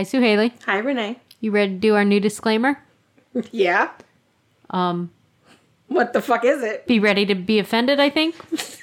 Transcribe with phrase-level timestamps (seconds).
[0.00, 0.52] Hi, Suhailly.
[0.64, 1.18] Hi, Renee.
[1.42, 2.82] You ready to do our new disclaimer?
[3.52, 3.90] Yeah.
[4.70, 5.10] Um,
[5.88, 6.86] What the fuck is it?
[6.86, 8.34] be ready to be offended, I think.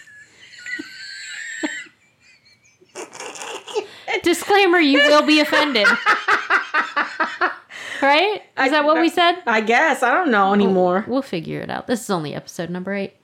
[4.23, 5.88] disclaimer, you will be offended.
[8.02, 8.41] right?
[8.59, 9.41] Is that what we said?
[9.47, 10.04] I guess.
[10.04, 11.04] I don't know anymore.
[11.07, 11.88] We'll figure it out.
[11.88, 13.15] This is only episode number eight.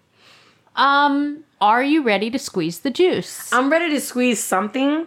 [0.75, 3.53] Um, are you ready to squeeze the juice?
[3.53, 5.05] I'm ready to squeeze something.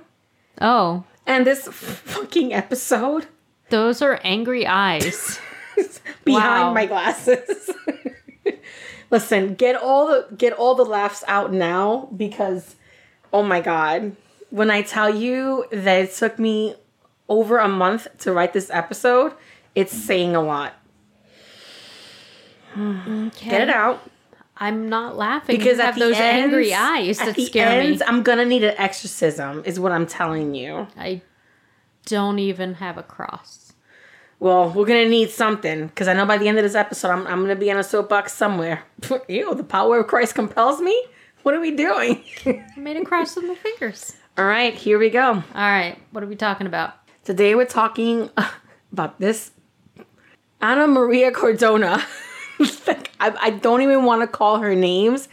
[0.61, 3.27] oh, And this fucking episode
[3.69, 5.41] those are angry eyes.
[6.25, 6.73] behind Wow.
[6.73, 7.71] my glasses.
[9.11, 12.77] Listen, get all the get all the laughs out now because
[13.33, 14.17] oh my god.
[14.51, 16.77] When I tell you that it took me
[17.29, 19.33] over a month to write this episode,
[19.75, 20.75] it's saying a lot.
[22.77, 23.51] Mm, okay.
[23.51, 24.03] Get it out.
[24.59, 28.01] I'm not laughing Because at have those angry ends- eyes at that the scare ends,
[28.01, 28.07] me.
[28.07, 30.87] I'm gonna need an exorcism, is what I'm telling you.
[30.97, 31.21] I
[32.07, 33.73] don't even have a cross.
[34.39, 37.27] Well, we're gonna need something because I know by the end of this episode, I'm,
[37.27, 38.85] I'm gonna be on a soapbox somewhere.
[39.29, 41.05] Ew, the power of Christ compels me.
[41.43, 42.23] What are we doing?
[42.47, 44.17] I made a cross with my fingers.
[44.39, 45.23] All right, here we go.
[45.33, 46.95] All right, what are we talking about?
[47.25, 48.31] Today we're talking
[48.93, 49.51] about this
[50.61, 52.03] Ana Maria Cardona.
[52.87, 55.29] Like, I, I don't even want to call her names.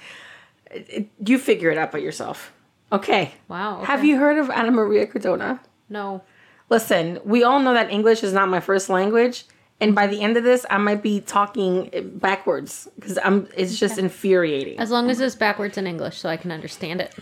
[0.71, 2.51] It- it- you figure it out by yourself.
[2.91, 3.31] Okay.
[3.47, 3.83] Wow.
[3.83, 5.59] Have you heard of Ana Maria Cardona?
[5.89, 6.21] No.
[6.69, 9.45] Listen, we all know that English is not my first language,
[9.79, 13.47] and by the end of this, I might be talking backwards because I'm.
[13.55, 14.79] It's just infuriating.
[14.79, 17.13] As long as it's backwards in English, so I can understand it.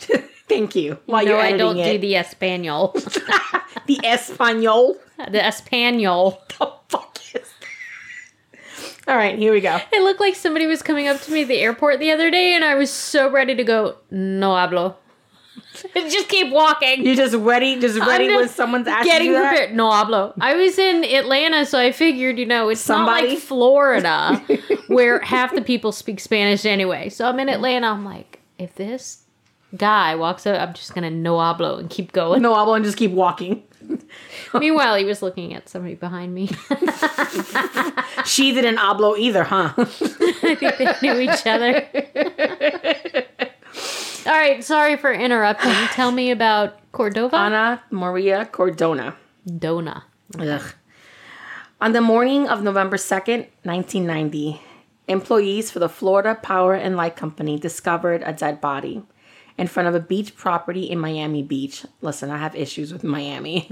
[0.48, 0.98] Thank you.
[1.06, 1.92] While no, you're I don't it.
[1.92, 2.88] do the Espanol.
[3.86, 4.96] the Espanol.
[5.30, 6.42] the Espanol.
[6.58, 8.97] The fuck is that?
[9.08, 9.80] All right, here we go.
[9.90, 12.54] It looked like somebody was coming up to me at the airport the other day,
[12.54, 13.96] and I was so ready to go.
[14.10, 14.96] No hablo.
[15.94, 17.06] just keep walking.
[17.06, 19.48] You're just ready, just ready I'm when someone's asking Getting you that.
[19.48, 19.74] prepared.
[19.74, 20.34] No hablo.
[20.40, 24.42] I was in Atlanta, so I figured, you know, it's not like Florida,
[24.88, 27.08] where half the people speak Spanish anyway.
[27.08, 27.86] So I'm in Atlanta.
[27.88, 29.22] I'm like, if this
[29.74, 32.42] guy walks up, I'm just gonna no hablo and keep going.
[32.42, 33.62] No, hablo and just keep walking.
[34.54, 36.50] Meanwhile, he was looking at somebody behind me.
[38.24, 39.72] She didn't hablo either, huh?
[39.76, 41.86] I think they knew each other.
[44.26, 45.72] All right, sorry for interrupting.
[45.92, 47.36] Tell me about Cordova.
[47.36, 49.16] Ana Maria Cardona.
[49.46, 50.04] Dona.
[50.38, 50.74] Ugh.
[51.80, 54.60] On the morning of November 2nd, 1990,
[55.06, 59.02] employees for the Florida Power and Light Company discovered a dead body
[59.58, 61.84] in front of a beach property in Miami Beach.
[62.00, 63.68] Listen, I have issues with Miami.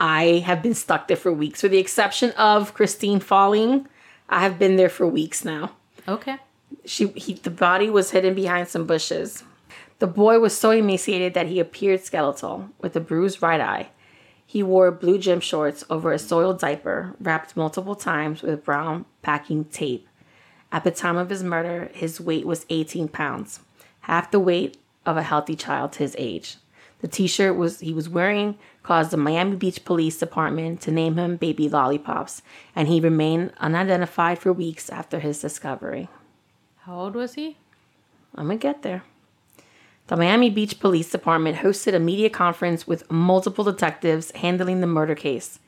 [0.00, 3.86] I have been stuck there for weeks, with the exception of Christine Falling.
[4.30, 5.72] I have been there for weeks now.
[6.08, 6.38] Okay.
[6.86, 9.44] She, he, the body was hidden behind some bushes.
[9.98, 13.90] The boy was so emaciated that he appeared skeletal, with a bruised right eye.
[14.46, 19.66] He wore blue gym shorts over a soiled diaper, wrapped multiple times with brown packing
[19.66, 20.08] tape.
[20.72, 23.60] At the time of his murder, his weight was 18 pounds,
[24.00, 26.56] half the weight of a healthy child his age.
[27.00, 31.36] The t-shirt was he was wearing caused the Miami Beach Police Department to name him
[31.36, 32.42] Baby Lollipops,
[32.76, 36.08] and he remained unidentified for weeks after his discovery.
[36.80, 37.56] How old was he?
[38.34, 39.02] I'm gonna get there.
[40.08, 45.14] The Miami Beach Police Department hosted a media conference with multiple detectives handling the murder
[45.14, 45.60] case.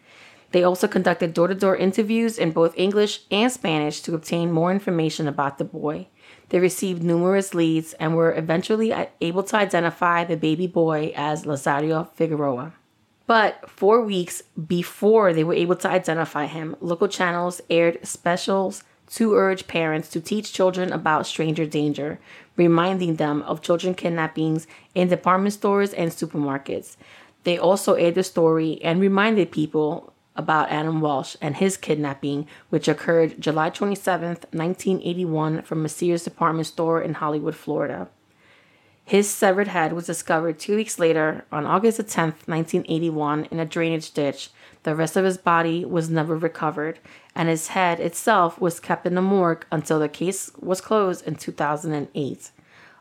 [0.50, 4.70] They also conducted door to door interviews in both English and Spanish to obtain more
[4.70, 6.08] information about the boy.
[6.52, 11.46] They received numerous leads and were eventually uh, able to identify the baby boy as
[11.46, 12.74] Lazario Figueroa.
[13.26, 19.34] But four weeks before they were able to identify him, local channels aired specials to
[19.34, 22.20] urge parents to teach children about stranger danger,
[22.56, 26.96] reminding them of children kidnappings in department stores and supermarkets.
[27.44, 32.88] They also aired the story and reminded people about Adam Walsh and his kidnapping, which
[32.88, 38.08] occurred July 27th, 1981, from a Sears department store in Hollywood, Florida.
[39.04, 43.66] His severed head was discovered two weeks later on August the 10th, 1981, in a
[43.66, 44.50] drainage ditch.
[44.84, 46.98] The rest of his body was never recovered,
[47.34, 51.34] and his head itself was kept in the morgue until the case was closed in
[51.34, 52.50] 2008.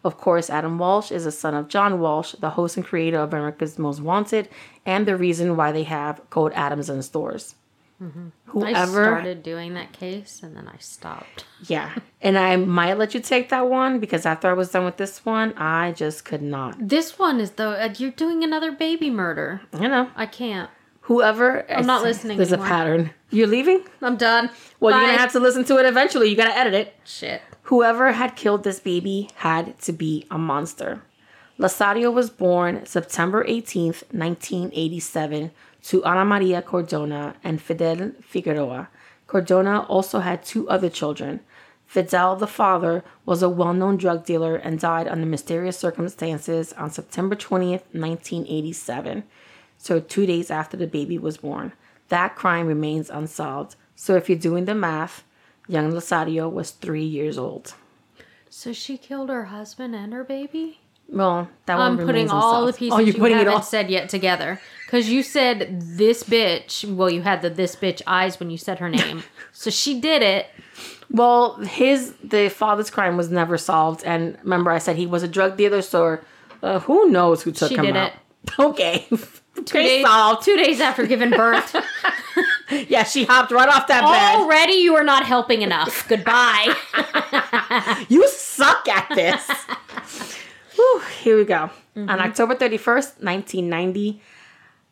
[0.03, 3.33] Of course, Adam Walsh is the son of John Walsh, the host and creator of
[3.33, 4.50] America's Most Wanted,
[4.86, 7.56] and the reason why they have Code Adams in stores.
[8.03, 8.06] I
[8.45, 11.45] Whoever started doing that case and then I stopped.
[11.68, 11.92] Yeah.
[12.19, 15.24] And I might let you take that one because after I was done with this
[15.24, 16.75] one, I just could not.
[16.80, 19.62] This one is though uh, you're doing another baby murder.
[19.80, 20.71] You know, I can't.
[21.01, 21.71] whoever.
[21.71, 22.65] I'm not listening There's anymore.
[22.65, 23.12] a pattern.
[23.30, 23.83] You're leaving?
[24.01, 24.50] I'm done.
[24.80, 26.27] Well, you're going to have to listen to it eventually.
[26.30, 26.95] You got to edit it.
[27.03, 27.44] shit.
[27.71, 31.03] Whoever had killed this baby had to be a monster.
[31.57, 35.51] Lasario was born September 18th, 1987,
[35.83, 38.89] to Ana Maria Cardona and Fidel Figueroa.
[39.25, 41.39] Cardona also had two other children.
[41.88, 46.91] Fidel, the father, was a well known drug dealer and died under mysterious circumstances on
[46.91, 49.24] September 20th, 1987.
[49.77, 51.71] So, two days after the baby was born.
[52.09, 53.77] That crime remains unsolved.
[53.95, 55.24] So, if you're doing the math,
[55.71, 57.73] young Lasario was three years old.
[58.50, 60.79] So she killed her husband and her baby?
[61.07, 63.62] Well, that one I'm putting all the pieces Oh, you're you putting it haven't all.
[63.62, 64.62] said yet together.
[64.85, 66.85] Because you said this bitch.
[66.95, 69.23] Well, you had the this bitch eyes when you said her name.
[69.51, 70.47] so she did it.
[71.09, 75.27] Well, his the father's crime was never solved, and remember I said he was a
[75.27, 76.19] drug dealer, so
[76.63, 78.13] uh, who knows who took She him did out?
[78.13, 78.17] it.
[78.59, 79.07] Okay,
[79.66, 80.44] Two days, solved.
[80.44, 81.75] two days after giving birth.
[82.88, 84.40] Yeah, she hopped right off that bed.
[84.40, 86.08] Already you are not helping enough.
[86.08, 86.74] Goodbye.
[88.10, 89.50] You suck at this.
[90.75, 91.69] Whew, here we go.
[91.96, 92.10] On mm-hmm.
[92.10, 94.22] October 31st, 1990,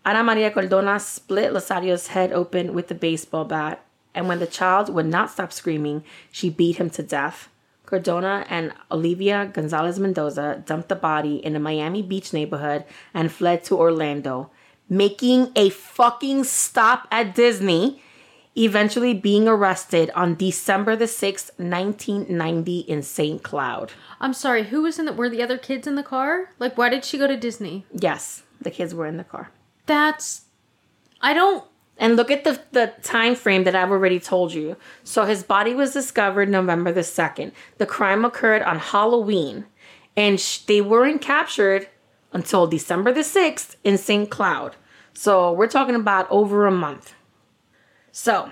[0.05, 3.83] Ana Maria Cardona split Lasario's head open with a baseball bat,
[4.13, 7.49] and when the child would not stop screaming, she beat him to death.
[7.85, 13.63] Cardona and Olivia Gonzalez Mendoza dumped the body in a Miami Beach neighborhood and fled
[13.65, 14.51] to Orlando,
[14.89, 18.01] making a fucking stop at Disney
[18.55, 23.41] eventually being arrested on December the 6th, 1990 in St.
[23.41, 23.93] Cloud.
[24.19, 24.63] I'm sorry.
[24.65, 25.13] Who was in the?
[25.13, 26.49] Were the other kids in the car?
[26.59, 27.85] Like, why did she go to Disney?
[27.93, 29.51] Yes, the kids were in the car.
[29.85, 30.45] That's.
[31.21, 31.65] I don't.
[31.97, 34.77] And look at the, the time frame that I've already told you.
[35.03, 37.51] So his body was discovered November the 2nd.
[37.77, 39.65] The crime occurred on Halloween.
[40.15, 41.89] And sh- they weren't captured
[42.31, 44.29] until December the 6th in St.
[44.29, 44.77] Cloud.
[45.13, 47.13] So we're talking about over a month.
[48.11, 48.51] So,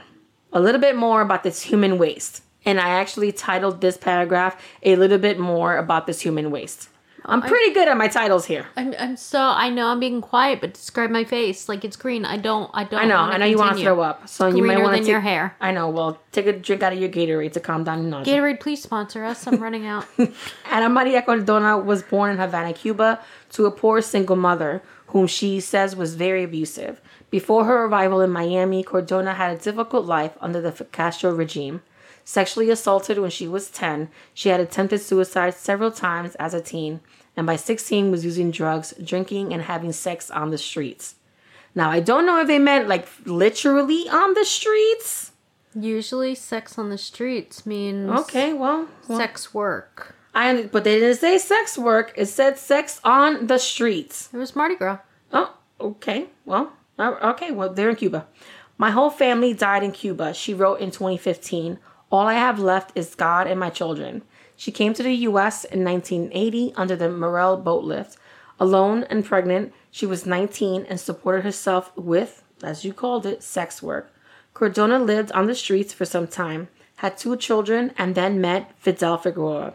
[0.54, 2.44] a little bit more about this human waste.
[2.66, 6.90] And I actually titled this paragraph a little bit more about this human waste.
[7.30, 8.66] I'm pretty good at my titles here.
[8.78, 8.96] I'm.
[8.98, 9.42] I'm so.
[9.42, 12.24] I know I'm being quiet, but describe my face like it's green.
[12.24, 12.72] I don't.
[12.74, 13.02] I don't.
[13.02, 14.30] I know, I know you want to throw up.
[14.30, 15.56] So you might want to than take your hair.
[15.60, 15.90] I know.
[15.90, 18.34] Well, take a drink out of your Gatorade to calm down your nausea.
[18.34, 19.46] Gatorade, please sponsor us.
[19.46, 20.06] I'm running out.
[20.72, 23.20] Ana Maria Cardona was born in Havana, Cuba,
[23.52, 24.82] to a poor single mother
[25.18, 27.02] whom she says was very abusive.
[27.32, 31.82] Before her arrival in Miami, Cardona had a difficult life under the Castro regime.
[32.24, 37.00] Sexually assaulted when she was 10, she had attempted suicide several times as a teen,
[37.36, 41.16] and by 16 was using drugs, drinking, and having sex on the streets.
[41.74, 45.32] Now, I don't know if they meant like literally on the streets.
[45.74, 50.14] Usually, sex on the streets means Okay, well, well sex work.
[50.36, 52.14] I but they didn't say sex work.
[52.16, 54.30] It said sex on the streets.
[54.32, 55.00] It was Mardi Gras.
[55.32, 56.28] Oh, okay.
[56.46, 57.52] Well, okay.
[57.52, 58.28] Well, they're in Cuba.
[58.78, 61.80] My whole family died in Cuba, she wrote in 2015.
[62.12, 64.22] All I have left is God and my children.
[64.56, 65.66] She came to the U.S.
[65.66, 68.18] in 1980 under the Mariel boat lift.
[68.60, 73.84] Alone and pregnant, she was 19 and supported herself with, as you called it, sex
[73.84, 74.12] work.
[74.54, 79.18] Cardona lived on the streets for some time, had two children, and then met Fidel
[79.18, 79.74] Figueroa.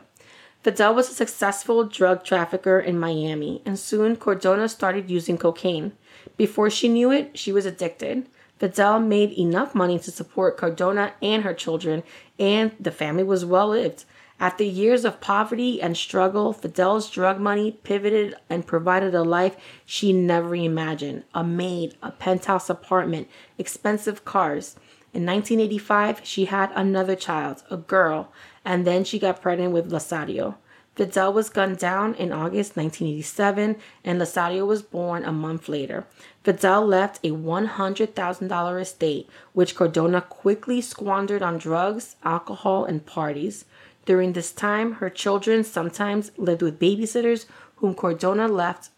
[0.62, 5.92] Fidel was a successful drug trafficker in Miami, and soon Cardona started using cocaine.
[6.36, 8.28] Before she knew it, she was addicted.
[8.58, 12.04] Fidel made enough money to support Cardona and her children,
[12.38, 14.04] and the family was well lived.
[14.38, 20.12] After years of poverty and struggle, Fidel's drug money pivoted and provided a life she
[20.12, 24.76] never imagined a maid, a penthouse apartment, expensive cars.
[25.12, 28.32] In 1985, she had another child, a girl,
[28.64, 30.56] and then she got pregnant with Lasario.
[30.94, 36.06] Fidel was gunned down in August 1987, and Lasario was born a month later.
[36.44, 43.64] Fidel left a $100,000 estate, which Cardona quickly squandered on drugs, alcohol, and parties.
[44.04, 48.90] During this time, her children sometimes lived with babysitters whom Cardona left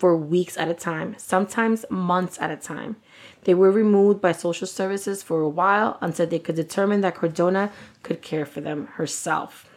[0.00, 2.96] for weeks at a time, sometimes months at a time.
[3.44, 7.70] They were removed by social services for a while until they could determine that Cardona
[8.02, 9.68] could care for them herself.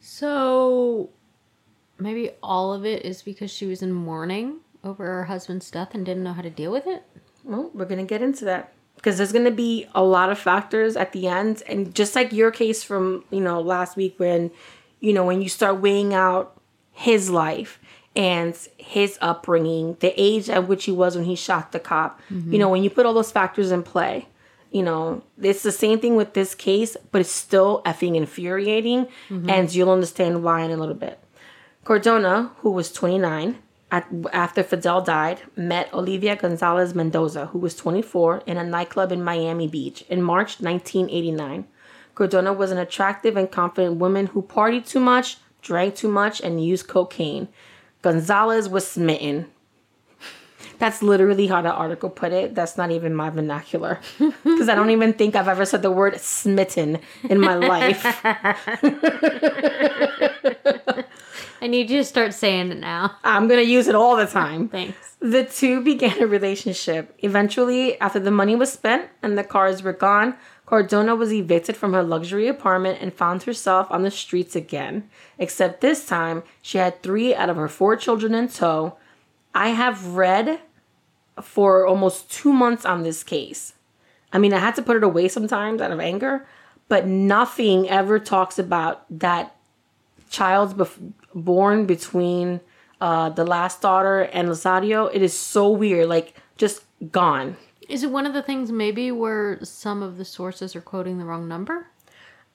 [0.00, 1.10] So
[1.98, 6.06] maybe all of it is because she was in mourning over her husband's death and
[6.06, 7.02] didn't know how to deal with it.
[7.44, 10.38] Well, we're going to get into that because there's going to be a lot of
[10.38, 11.62] factors at the end.
[11.68, 14.50] And just like your case from, you know, last week when,
[15.00, 16.58] you know, when you start weighing out
[16.90, 17.78] his life
[18.14, 22.20] and his upbringing, the age at which he was when he shot the cop,
[22.52, 24.28] you know, when you put all those factors in play,
[24.70, 29.06] you know, it's the same thing with this case, but it's still effing infuriating.
[29.50, 31.18] And you'll understand why in a little bit.
[31.84, 33.58] Cardona, who was 29
[33.90, 39.22] at, after Fidel died, met Olivia Gonzalez Mendoza, who was 24, in a nightclub in
[39.22, 41.66] Miami Beach in March 1989.
[42.14, 46.64] Cardona was an attractive and confident woman who partied too much, drank too much, and
[46.64, 47.48] used cocaine.
[48.02, 49.46] Gonzalez was smitten.
[50.78, 52.56] That's literally how the article put it.
[52.56, 54.00] That's not even my vernacular.
[54.42, 58.02] Because I don't even think I've ever said the word smitten in my life.
[61.62, 63.16] I need you to start saying it now.
[63.22, 64.68] I'm going to use it all the time.
[64.68, 65.16] Thanks.
[65.20, 67.14] The two began a relationship.
[67.20, 70.34] Eventually, after the money was spent and the cars were gone,
[70.72, 75.06] Cardona was evicted from her luxury apartment and found herself on the streets again.
[75.36, 78.96] Except this time, she had three out of her four children in tow.
[79.54, 80.60] I have read
[81.42, 83.74] for almost two months on this case.
[84.32, 86.46] I mean, I had to put it away sometimes out of anger,
[86.88, 89.54] but nothing ever talks about that
[90.30, 92.62] child's bef- born between
[92.98, 95.10] uh, the last daughter and Lazario.
[95.12, 97.58] It is so weird, like just gone.
[97.92, 101.26] Is it one of the things maybe where some of the sources are quoting the
[101.26, 101.88] wrong number?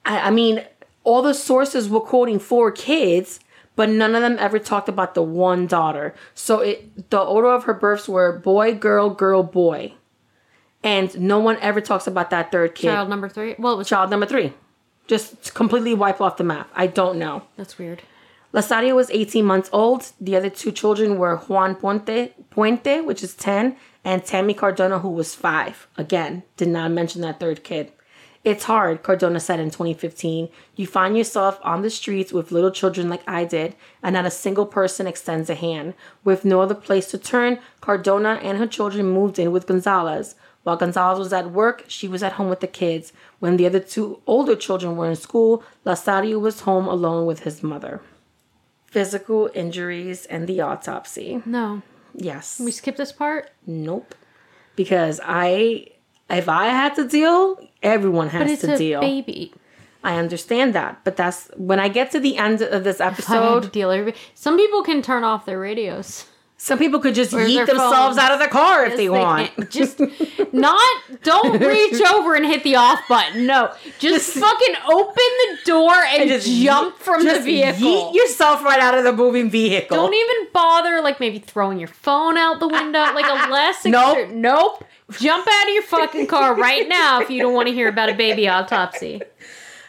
[0.03, 0.65] I, I mean,
[1.03, 3.39] all the sources were quoting four kids,
[3.75, 6.15] but none of them ever talked about the one daughter.
[6.33, 9.93] So it the order of her births were boy, girl, girl, boy.
[10.83, 12.87] And no one ever talks about that third kid.
[12.87, 13.53] Child number three?
[13.59, 13.87] Well, it was.
[13.87, 14.53] Child number three.
[15.05, 16.67] Just completely wipe off the map.
[16.73, 17.43] I don't know.
[17.57, 18.01] That's weird.
[18.53, 20.11] Lasario was 18 months old.
[20.19, 23.75] The other two children were Juan Puente, Puente, which is 10,
[24.07, 25.89] and Tammy Cardona, who was 5.
[25.97, 27.91] Again, did not mention that third kid.
[28.45, 30.47] It's hard, Cardona said in 2015.
[30.77, 34.31] You find yourself on the streets with little children like I did, and not a
[34.31, 35.93] single person extends a hand.
[36.23, 40.35] With no other place to turn, Cardona and her children moved in with Gonzalez.
[40.63, 43.11] While Gonzalez was at work, she was at home with the kids.
[43.39, 47.61] When the other two older children were in school, Lasario was home alone with his
[47.61, 47.99] mother.
[48.85, 51.41] Physical injuries and the autopsy.
[51.45, 51.81] No.
[52.17, 52.59] Yes.
[52.59, 53.51] We skip this part?
[53.65, 54.13] Nope.
[54.75, 55.87] Because I,
[56.29, 58.99] if I had to deal, everyone has But it's to a deal.
[59.01, 59.53] baby.
[60.03, 63.15] I understand that, but that's when I get to the end of this I had
[63.17, 63.71] to episode.
[63.71, 66.25] deal Some people can turn off their radios.
[66.59, 68.17] Some people could just Where's yeet themselves phones?
[68.17, 69.55] out of the car if Yes, they, want.
[69.55, 69.69] can't.
[69.71, 70.01] Just
[70.51, 71.01] not.
[71.23, 73.45] Don't reach over and hit the off button.
[73.45, 77.79] No, just, Just- fucking open the door and, just jump from just the vehicle.
[77.87, 79.95] Yeet yourself right out of the moving vehicle.
[79.95, 83.85] Don't even bother, like maybe throwing your phone out the window, like a less.
[83.85, 84.29] Nope.
[84.31, 84.83] nope.
[85.11, 88.09] Jump out of your fucking car right now if you don't want to hear about
[88.09, 89.21] a baby autopsy.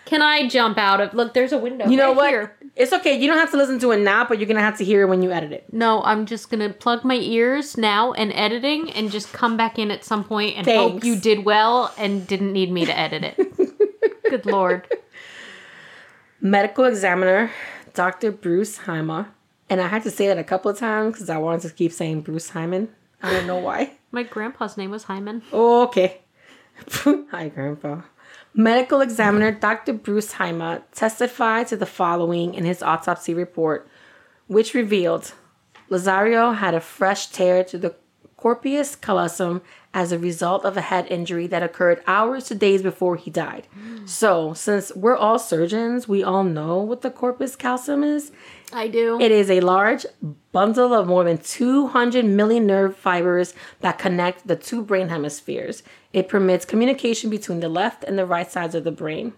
[0.04, 1.12] Can I jump out of?
[1.14, 1.86] Look, there's a window.
[1.88, 2.28] you know right what?
[2.30, 2.56] Here.
[2.78, 3.18] It's okay.
[3.18, 5.06] You don't have to listen to it now, but you're gonna have to hear it
[5.06, 5.72] when you edit it.
[5.72, 9.90] No, I'm just gonna plug my ears now and editing, and just come back in
[9.90, 14.22] at some point and hope you did well and didn't need me to edit it.
[14.30, 14.86] Good lord.
[16.40, 17.50] Medical examiner,
[17.94, 18.30] Dr.
[18.30, 19.26] Bruce Hyma,
[19.68, 21.90] and I had to say that a couple of times because I wanted to keep
[21.90, 22.90] saying Bruce Hyman.
[23.20, 23.94] I don't know why.
[24.12, 25.42] My grandpa's name was Hyman.
[25.52, 26.20] Oh, okay.
[26.92, 28.02] Hi, Grandpa.
[28.58, 29.92] Medical examiner Dr.
[29.92, 33.88] Bruce Hyma testified to the following in his autopsy report,
[34.48, 35.32] which revealed
[35.88, 37.94] Lazario had a fresh tear to the
[38.36, 39.62] corpus callosum
[39.94, 43.68] as a result of a head injury that occurred hours to days before he died.
[44.06, 48.32] So, since we're all surgeons, we all know what the corpus callosum is.
[48.72, 49.20] I do.
[49.20, 50.04] It is a large
[50.50, 55.84] bundle of more than 200 million nerve fibers that connect the two brain hemispheres.
[56.12, 59.34] It permits communication between the left and the right sides of the brain.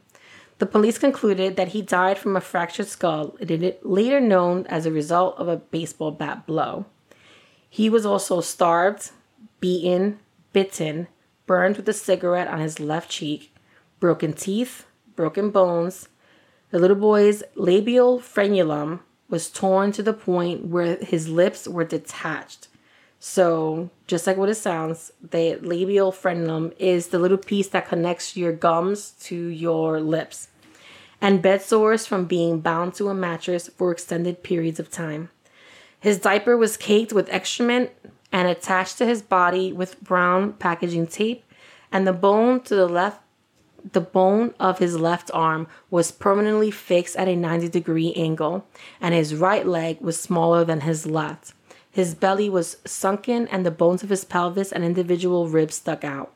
[0.58, 3.36] The police concluded that he died from a fractured skull,
[3.82, 6.84] later known as a result of a baseball bat blow.
[7.68, 9.10] He was also starved,
[9.60, 10.18] beaten,
[10.52, 11.08] bitten,
[11.46, 13.54] burned with a cigarette on his left cheek,
[14.00, 14.84] broken teeth,
[15.16, 16.08] broken bones.
[16.70, 22.68] The little boy's labial frenulum was torn to the point where his lips were detached.
[23.22, 28.34] So, just like what it sounds, the labial frenulum is the little piece that connects
[28.34, 30.48] your gums to your lips.
[31.20, 35.28] And bed sores from being bound to a mattress for extended periods of time.
[36.00, 37.90] His diaper was caked with excrement
[38.32, 41.44] and attached to his body with brown packaging tape,
[41.92, 43.20] and the bone to the left
[43.92, 48.66] the bone of his left arm was permanently fixed at a 90 degree angle,
[49.00, 51.54] and his right leg was smaller than his left.
[51.90, 56.32] His belly was sunken, and the bones of his pelvis and individual ribs stuck out.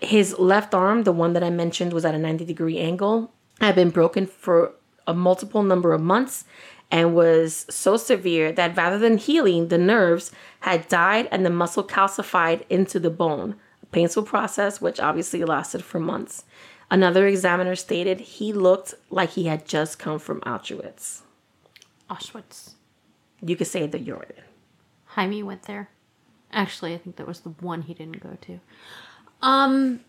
[0.00, 3.74] His left arm, the one that I mentioned was at a 90 degree angle, had
[3.74, 4.72] been broken for
[5.06, 6.44] a multiple number of months
[6.90, 10.30] and was so severe that rather than healing, the nerves
[10.60, 13.56] had died and the muscle calcified into the bone.
[13.82, 16.44] A painful process, which obviously lasted for months.
[16.90, 21.22] Another examiner stated he looked like he had just come from Auschwitz.
[22.10, 22.74] Auschwitz.
[23.44, 24.42] You could say that you're in.
[25.06, 25.88] Jaime went there.
[26.52, 28.60] Actually, I think that was the one he didn't go to.
[29.40, 30.00] Um,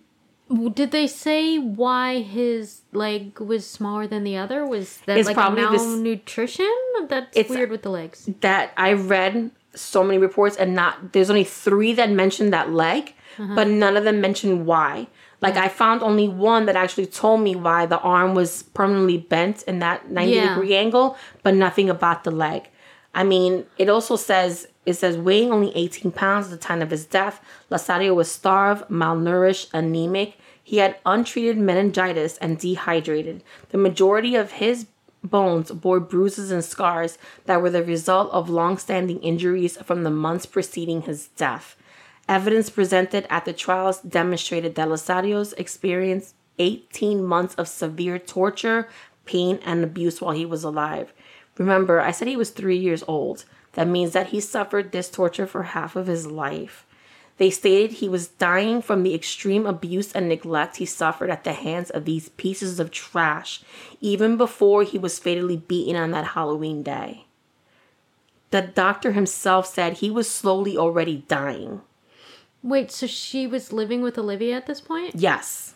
[0.73, 4.65] did they say why his leg was smaller than the other?
[4.65, 6.71] Was that It's like probably this- malnutrition?
[7.07, 8.29] That's It's- weird with the legs.
[8.41, 13.13] that I read so many reports and not there's only three that mentioned that leg,
[13.55, 15.07] but none of them mentioned why.
[15.41, 19.63] Like I found only one that actually told me why the arm was permanently bent
[19.63, 20.49] in that 90 Yeah.
[20.53, 22.69] degree angle, but nothing about the leg.
[23.13, 26.91] I mean, it also says it says weighing only 18 pounds at the time of
[26.91, 27.39] his death,
[27.71, 30.37] Lasario was starved, malnourished, anemic.
[30.61, 33.43] He had untreated meningitis and dehydrated.
[33.69, 34.87] The majority of his
[35.23, 40.45] bones bore bruises and scars that were the result of long-standing injuries from the months
[40.45, 41.77] preceding his death.
[42.27, 48.87] Evidence presented at the trials demonstrated that Losario's experienced 18 months of severe torture,
[49.25, 51.13] pain, and abuse while he was alive.
[51.57, 53.45] Remember, I said he was three years old.
[53.73, 56.85] That means that he suffered this torture for half of his life.
[57.37, 61.53] They stated he was dying from the extreme abuse and neglect he suffered at the
[61.53, 63.63] hands of these pieces of trash,
[64.01, 67.25] even before he was fatally beaten on that Halloween day.
[68.51, 71.81] The doctor himself said he was slowly already dying.
[72.61, 75.15] Wait, so she was living with Olivia at this point?
[75.15, 75.72] Yes.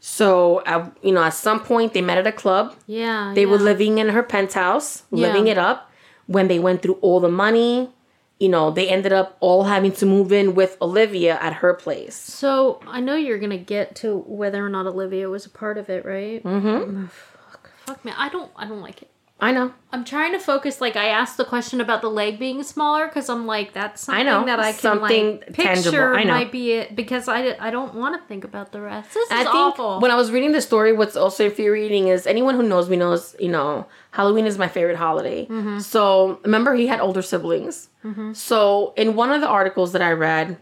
[0.00, 2.74] So, at, you know, at some point they met at a club.
[2.86, 3.32] Yeah.
[3.34, 5.52] They were living in her penthouse, living Yeah.
[5.52, 5.90] it up.
[6.26, 7.90] When they went through all the money,
[8.38, 12.14] you know, they ended up all having to move in with Olivia at her place.
[12.14, 15.88] So I know you're gonna get to whether or not Olivia was a part of
[15.90, 16.42] it, right?
[16.44, 17.06] Mm-hmm.
[17.06, 18.12] Fuck, fuck me.
[18.16, 18.50] I don't.
[18.56, 19.10] I don't like it.
[19.40, 19.72] I know.
[19.92, 20.80] I'm trying to focus.
[20.80, 24.26] Like I asked the question about the leg being smaller because I'm like that's something
[24.26, 24.44] know.
[24.46, 25.92] that I can Something like tangible.
[25.92, 26.32] picture I know.
[26.34, 29.14] might be it because I I don't want to think about the rest.
[29.14, 30.00] This is I think awful.
[30.00, 33.36] when I was reading the story, what's also infuriating is anyone who knows me knows,
[33.38, 35.46] you know, Halloween is my favorite holiday.
[35.46, 35.78] Mm-hmm.
[35.78, 37.88] So remember, he had older siblings.
[38.32, 40.56] So in one of the articles that I read,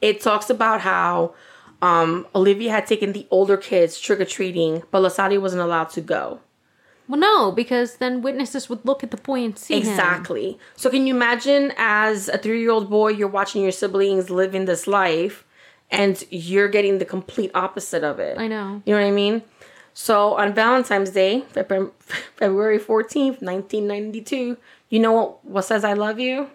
[0.00, 1.34] it talks about how
[1.82, 6.00] um, Olivia had taken the older kids trick or treating, but Lasadio wasn't allowed to
[6.00, 6.38] go.
[7.08, 9.80] Well, no, because then witnesses would look at the boy and see him.
[9.80, 10.58] Exactly.
[10.76, 14.64] So can you imagine as a three year old boy, you're watching your siblings living
[14.64, 15.44] this life
[15.90, 18.38] and you're getting the complete opposite of it?
[18.38, 18.82] I know.
[18.86, 19.42] You know what I mean?
[19.92, 24.56] So on Valentine's Day, February February 14th, 1992,
[24.88, 26.48] you know what, what says I love you?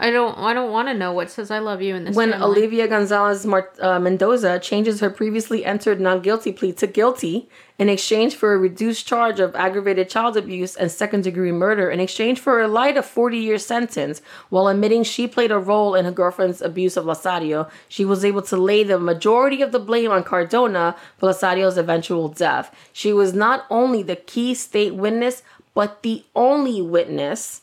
[0.00, 0.38] I don't.
[0.38, 2.16] I don't want to know what says "I love you" in this.
[2.16, 2.32] When.
[2.32, 7.88] Olivia Gonzalez Mart- uh, Mendoza changes her previously entered non guilty plea to guilty in
[7.88, 12.40] exchange for a reduced charge of aggravated child abuse and second degree murder, in exchange
[12.40, 16.10] for a light of 40 year sentence, while admitting she played a role in her
[16.10, 20.24] girlfriend's abuse of Lasadio, she was able to lay the majority of the blame on
[20.24, 22.74] Cardona for Lasadio's eventual death.
[22.92, 27.62] She was not only the key state witness, but the only witness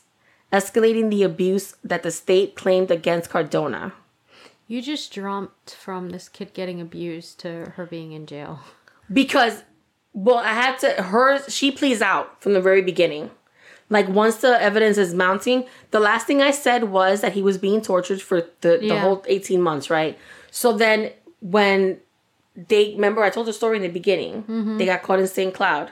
[0.58, 3.92] escalating the abuse that the state claimed against Cardona.
[4.72, 8.52] you just jumped from this kid getting abused to her being in jail.
[9.20, 9.62] because
[10.26, 13.30] well i had to her she pleads out from the very beginning.
[13.96, 15.58] Like once the evidence is mounting
[15.94, 19.18] the last thing i said was that he was being tortured for the, the whole
[19.28, 20.18] 18 months right?
[20.50, 20.98] So then
[21.40, 22.00] when
[22.70, 24.34] they remember i told the story in the beginning.
[24.42, 24.78] Mm-hmm.
[24.78, 25.90] They got caught in st cloud.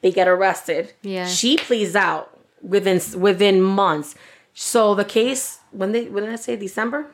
[0.00, 0.92] They get arrested.
[1.02, 1.26] Yeah.
[1.26, 2.33] she pleads out
[2.64, 4.14] within within months
[4.54, 7.06] so the case when they when did i say december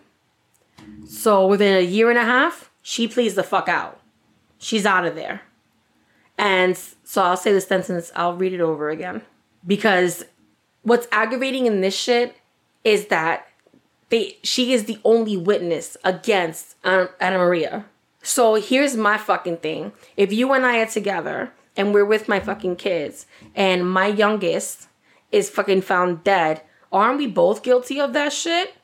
[1.07, 4.01] so within a year and a half she pleads the fuck out
[4.59, 5.43] she's out of there
[6.41, 9.21] and so I'll say the sentence, I'll read it over again.
[9.67, 10.25] Because
[10.83, 12.35] what's aggravating in this shit
[12.83, 13.47] is that
[14.09, 17.85] they she is the only witness against um, Ana Maria.
[18.23, 19.93] So here's my fucking thing.
[20.17, 24.89] If you and I are together and we're with my fucking kids and my youngest
[25.33, 26.63] is fucking found dead,
[26.93, 28.75] aren't we both guilty of that shit?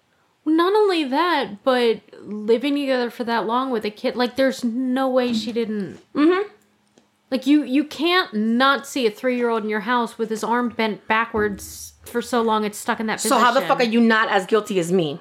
[0.44, 5.08] Not only that, but living together for that long with a kid, like there's no
[5.08, 5.98] way she didn't.
[6.14, 6.48] Mm-hmm.
[7.30, 11.08] Like you, you can't not see a three-year-old in your house with his arm bent
[11.08, 13.36] backwards for so long it's stuck in that Position.
[13.36, 15.20] So how the fuck are you not as guilty as me?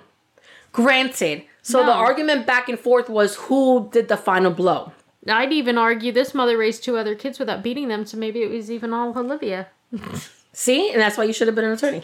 [0.72, 1.44] Granted.
[1.64, 4.92] So the argument back and forth was who did the final blow.
[5.28, 8.52] I'd even argue this mother raised two other kids without beating them, so maybe it
[8.52, 9.68] was even all Olivia.
[10.56, 12.02] See, and that's why you should have been an attorney.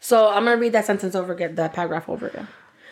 [0.00, 2.48] So I'm gonna read that sentence over again, that paragraph over again.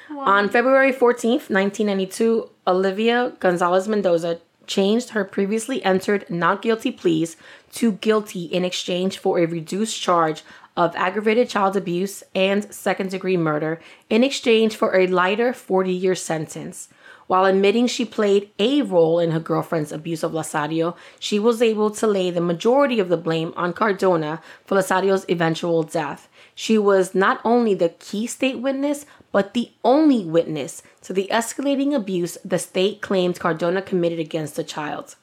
[0.08, 7.36] On February 14th, 1992, Olivia Gonzalez Mendoza changed her previously entered not guilty pleas
[7.72, 10.44] to guilty in exchange for a reduced charge
[10.80, 16.14] of aggravated child abuse and second degree murder in exchange for a lighter 40 year
[16.14, 16.88] sentence.
[17.26, 21.90] While admitting she played a role in her girlfriend's abuse of Lasadio, she was able
[21.90, 26.28] to lay the majority of the blame on Cardona for Lasadio's eventual death.
[26.54, 31.94] She was not only the key state witness, but the only witness to the escalating
[31.94, 35.14] abuse the state claimed Cardona committed against the child.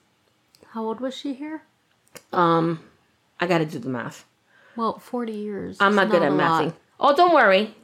[0.70, 1.64] How old was she here?
[2.32, 2.80] Um,
[3.40, 4.24] I gotta do the math.
[4.78, 5.78] Well, forty years.
[5.82, 6.74] I'm is not good at mathing.
[7.00, 7.76] Oh, don't worry.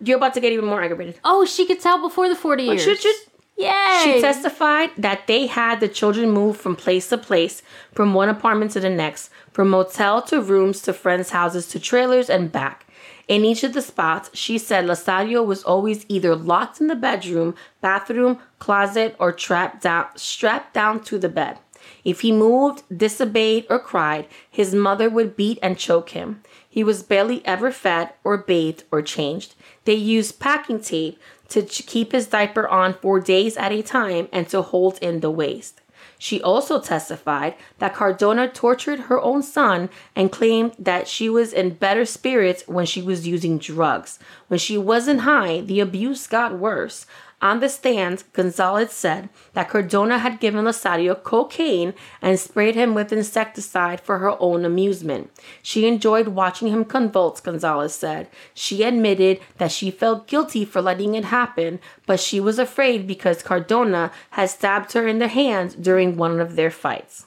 [0.00, 1.20] You're about to get even more aggravated.
[1.24, 2.86] Oh, she gets out before the 40 years.
[3.04, 3.12] you-
[3.58, 4.00] Yay!
[4.04, 8.70] She testified that they had the children move from place to place, from one apartment
[8.72, 12.86] to the next, from motel to rooms to friends' houses to trailers and back.
[13.28, 17.54] In each of the spots, she said Lasario was always either locked in the bedroom,
[17.80, 21.58] bathroom, closet, or trapped down, strapped down to the bed.
[22.04, 26.42] If he moved, disobeyed, or cried, his mother would beat and choke him.
[26.68, 29.54] He was barely ever fed or bathed or changed.
[29.84, 31.18] They used packing tape
[31.48, 35.30] to keep his diaper on for days at a time and to hold in the
[35.30, 35.80] waste.
[36.18, 41.74] She also testified that Cardona tortured her own son and claimed that she was in
[41.74, 44.18] better spirits when she was using drugs.
[44.48, 47.06] When she wasn't high, the abuse got worse.
[47.42, 53.12] On the stand, Gonzalez said that Cardona had given Lasario cocaine and sprayed him with
[53.12, 55.30] insecticide for her own amusement.
[55.62, 58.28] She enjoyed watching him convulse, Gonzalez said.
[58.54, 63.42] She admitted that she felt guilty for letting it happen, but she was afraid because
[63.42, 67.26] Cardona had stabbed her in the hand during one of their fights.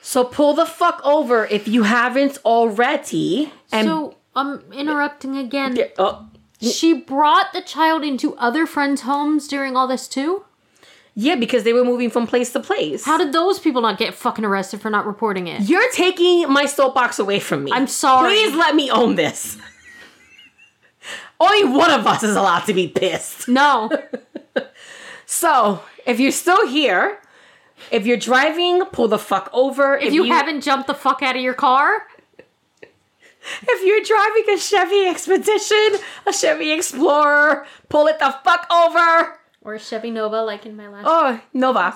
[0.00, 3.52] So pull the fuck over if you haven't already.
[3.70, 5.76] And so, I'm interrupting again.
[5.98, 6.28] oh,
[6.60, 10.44] She brought the child into other friends' homes during all this too?
[11.18, 13.04] yeah, because they were moving from place to place.
[13.04, 15.62] How did those people not get fucking arrested for not reporting it?
[15.62, 17.72] You're taking my soapbox away from me.
[17.72, 18.28] I'm sorry.
[18.28, 19.56] Please let me own this.
[21.40, 23.48] Only one of us is allowed to be pissed.
[23.48, 23.90] No.
[25.28, 27.18] So, if you're still here,
[27.90, 29.96] if you're driving, pull the fuck over.
[29.96, 32.06] if you, haven't jumped the fuck out of your car,
[33.62, 39.38] if you're driving a Chevy Expedition, a Chevy Explorer, pull it the fuck over.
[39.62, 41.04] or a Chevy Nova, like in my last.
[41.08, 41.94] Oh, Nova.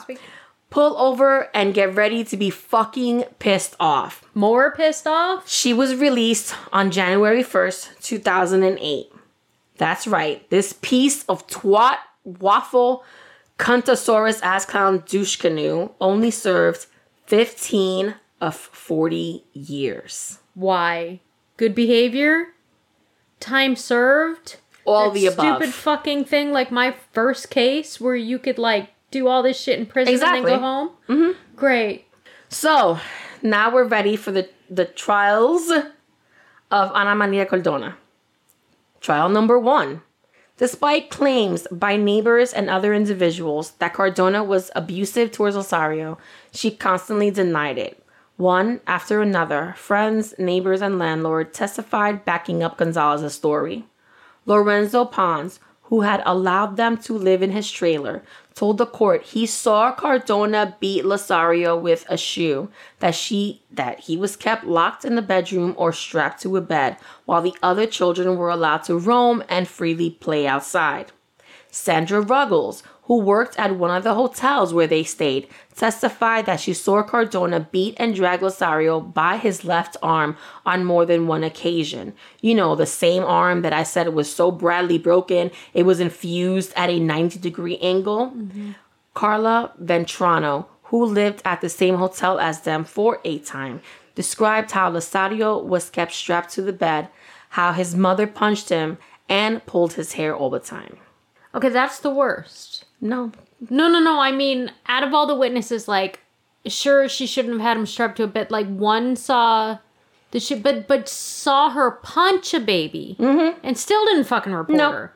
[0.71, 4.23] Pull over and get ready to be fucking pissed off.
[4.35, 5.49] More pissed off?
[5.49, 9.13] She was released on January 1st, 2008.
[9.79, 10.49] That's right.
[10.51, 13.03] This piece of twat waffle
[13.59, 16.87] cuntosaurus ass clown douche canoe only served
[17.27, 20.39] 15 of 40 years.
[20.55, 21.21] Why?
[21.61, 22.55] Good behavior?
[23.39, 24.57] Time served?
[24.87, 25.59] All the above.
[25.59, 29.79] Stupid fucking thing like my first case where you could like do all this shit
[29.79, 30.91] in prison and then go home?
[31.07, 31.57] Mm-hmm.
[31.57, 32.07] Great.
[32.49, 32.99] So
[33.43, 35.71] now we're ready for the, the trials
[36.71, 37.99] of Ana Maria Cardona.
[39.03, 40.01] Trial number one.
[40.57, 46.17] Despite claims by neighbors and other individuals that Cardona was abusive towards Osario,
[46.53, 48.00] she constantly denied it.
[48.41, 53.85] One after another, friends, neighbors, and landlord testified backing up Gonzalez's story.
[54.47, 58.23] Lorenzo Pons, who had allowed them to live in his trailer,
[58.55, 64.17] told the court he saw Cardona beat Lasario with a shoe, that she that he
[64.17, 68.39] was kept locked in the bedroom or strapped to a bed, while the other children
[68.39, 71.13] were allowed to roam and freely play outside.
[71.71, 76.73] Sandra Ruggles, who worked at one of the hotels where they stayed, testified that she
[76.73, 82.15] saw Cardona beat and drag Lasario by his left arm on more than one occasion.
[82.41, 86.73] You know, the same arm that I said was so badly broken, it was infused
[86.77, 88.33] at a 90 degree angle.
[89.15, 93.83] Carla Ventrano, who lived at the same hotel as them for a time,
[94.15, 97.09] described how Lasario was kept strapped to the bed,
[97.49, 100.97] how his mother punched him, and pulled his hair all the time.
[101.53, 102.70] Okay, that's the worst.
[103.01, 103.33] No,
[103.69, 104.21] No, no, no.
[104.21, 106.21] I mean, out of all the witnesses, like,
[106.67, 108.51] sure, she shouldn't have had him strapped to a bed.
[108.51, 109.79] Like, one saw
[110.31, 113.59] the shit, but but saw her punch a baby mm-hmm.
[113.65, 114.93] and still didn't fucking report No.
[114.93, 115.13] her.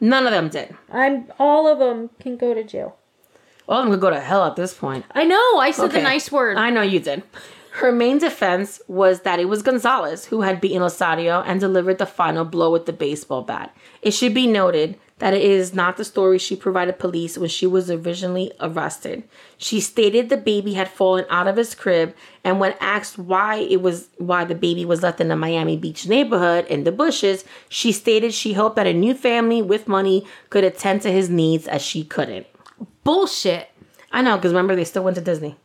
[0.00, 0.74] none of them did.
[0.92, 2.96] I'm all of them can go to jail.
[3.66, 5.04] Well, I'm gonna go to hell at this point.
[5.12, 5.58] I know.
[5.58, 6.56] I said the nice word.
[6.58, 7.22] I know you did.
[7.72, 12.06] Her main defense was that it was Gonzalez who had beaten Lasario and delivered the
[12.06, 13.74] final blow with the baseball bat.
[14.02, 17.66] It should be noted that it is not the story she provided police when she
[17.66, 19.24] was originally arrested.
[19.56, 23.82] She stated the baby had fallen out of his crib and when asked why it
[23.82, 27.92] was why the baby was left in the Miami Beach neighborhood in the bushes, she
[27.92, 31.82] stated she hoped that a new family with money could attend to his needs as
[31.82, 32.46] she couldn't.
[33.04, 33.68] Bullshit.
[34.12, 35.56] I know, because remember, they still went to Disney.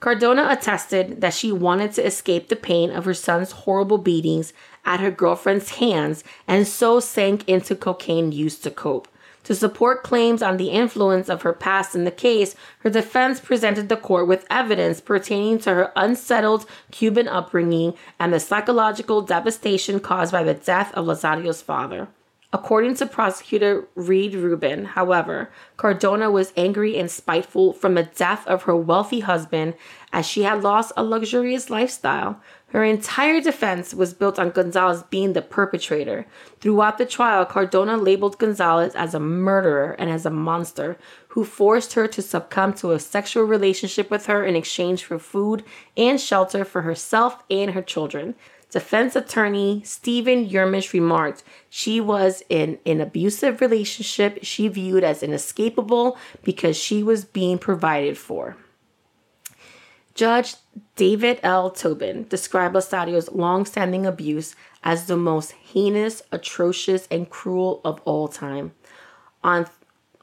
[0.00, 4.52] Cardona attested that she wanted to escape the pain of her son's horrible beatings
[4.88, 9.06] at her girlfriend's hands and so sank into cocaine use to cope.
[9.44, 13.88] To support claims on the influence of her past in the case, her defense presented
[13.88, 20.32] the court with evidence pertaining to her unsettled Cuban upbringing and the psychological devastation caused
[20.32, 22.08] by the death of Lasario's father.
[22.50, 28.62] According to prosecutor Reid Rubin, however, Cardona was angry and spiteful from the death of
[28.62, 29.74] her wealthy husband
[30.14, 32.40] as she had lost a luxurious lifestyle.
[32.68, 36.26] Her entire defense was built on Gonzalez being the perpetrator.
[36.60, 41.94] Throughout the trial, Cardona labeled Gonzalez as a murderer and as a monster who forced
[41.94, 45.64] her to succumb to a sexual relationship with her in exchange for food
[45.96, 48.34] and shelter for herself and her children.
[48.70, 56.18] Defense attorney Stephen Yermish remarked she was in an abusive relationship she viewed as inescapable
[56.42, 58.58] because she was being provided for.
[60.18, 60.56] Judge
[60.96, 61.70] David L.
[61.70, 68.72] Tobin described Losario's long-standing abuse as the most heinous, atrocious, and cruel of all time.
[69.44, 69.68] On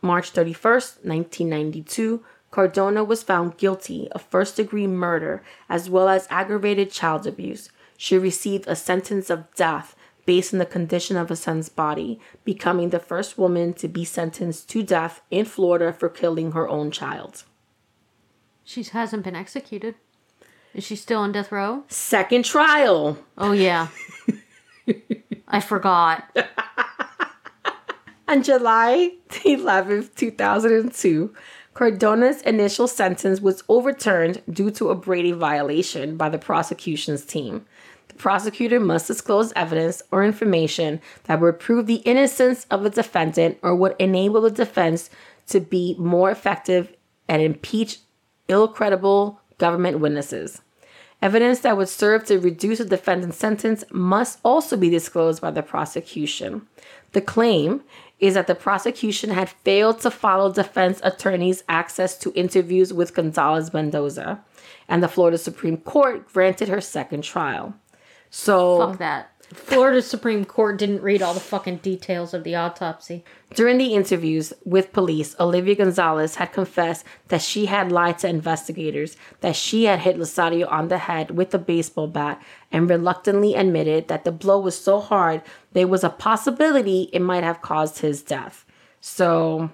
[0.01, 6.91] March 31st, 1992, Cardona was found guilty of first degree murder as well as aggravated
[6.91, 7.69] child abuse.
[7.95, 12.89] She received a sentence of death based on the condition of her son's body, becoming
[12.89, 17.45] the first woman to be sentenced to death in Florida for killing her own child.
[18.65, 19.95] She hasn't been executed.
[20.73, 21.83] Is she still on death row?
[21.87, 23.17] Second trial.
[23.37, 23.87] Oh yeah.
[25.47, 26.35] I forgot.
[28.27, 31.33] On July 11th, 2002,
[31.75, 37.65] Cardona's initial sentence was overturned due to a Brady violation by the prosecution's team.
[38.07, 43.59] The prosecutor must disclose evidence or information that would prove the innocence of a defendant
[43.61, 45.11] or would enable the defense
[45.47, 46.91] to be more effective
[47.27, 47.99] and impeach
[48.47, 50.61] ill credible government witnesses.
[51.21, 55.63] Evidence that would serve to reduce a defendant's sentence must also be disclosed by the
[55.63, 56.67] prosecution.
[57.13, 57.81] The claim
[58.19, 63.73] is that the prosecution had failed to follow defense attorneys' access to interviews with Gonzalez
[63.73, 64.43] Mendoza,
[64.87, 67.73] and the Florida Supreme Court granted her second trial.
[68.29, 69.31] So, Fuck that.
[69.55, 73.23] Florida Supreme Court didn't read all the fucking details of the autopsy.
[73.53, 79.15] During the interviews with police, Olivia Gonzalez had confessed that she had lied to investigators,
[79.39, 82.41] that she had hit Losario on the head with a baseball bat,
[82.71, 85.41] and reluctantly admitted that the blow was so hard
[85.71, 88.65] there was a possibility it might have caused his death.
[88.99, 89.71] So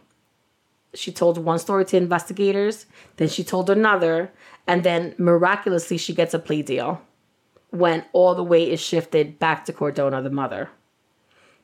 [0.93, 2.85] she told one story to investigators,
[3.17, 4.31] then she told another,
[4.67, 7.01] and then miraculously she gets a plea deal
[7.71, 10.69] when all the weight is shifted back to Cardona, the mother.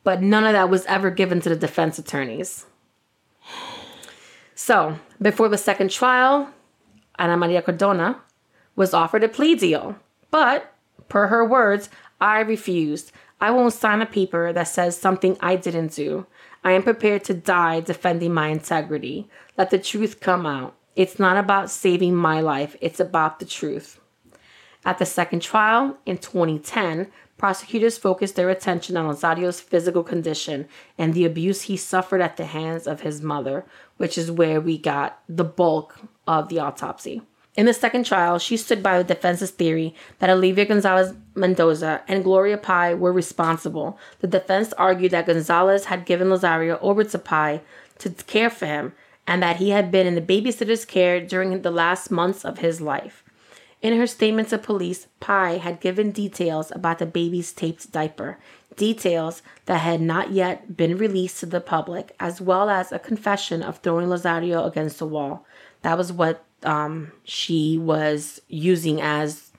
[0.03, 2.65] But none of that was ever given to the defense attorneys.
[4.55, 6.49] So, before the second trial,
[7.19, 8.21] Ana Maria Cardona
[8.75, 9.97] was offered a plea deal.
[10.31, 10.73] But,
[11.09, 11.89] per her words,
[12.19, 13.11] I refused.
[13.39, 16.25] I won't sign a paper that says something I didn't do.
[16.63, 19.29] I am prepared to die defending my integrity.
[19.57, 20.75] Let the truth come out.
[20.95, 23.99] It's not about saving my life, it's about the truth.
[24.87, 30.65] At the second trial in 2010, prosecutors focused their attention on Losario's physical condition
[30.97, 33.65] and the abuse he suffered at the hands of his mother,
[33.97, 37.21] which is where we got the bulk of the autopsy.
[37.57, 42.23] In the second trial, she stood by the defense's theory that Olivia Gonzalez Mendoza and
[42.23, 43.99] Gloria Pai were responsible.
[44.21, 47.59] The defense argued that Gonzalez had given Losario over to Pai
[47.97, 48.93] to care for him
[49.27, 52.79] and that he had been in the babysitter's care during the last months of his
[52.79, 53.25] life.
[53.81, 58.39] In her statement to police, Pai had given details about the baby's taped diaper,
[58.75, 63.61] details that had not yet been released to the public, as well as a confession
[63.61, 65.45] of throwing Losario against the wall.
[65.83, 69.51] That was what um, she was using as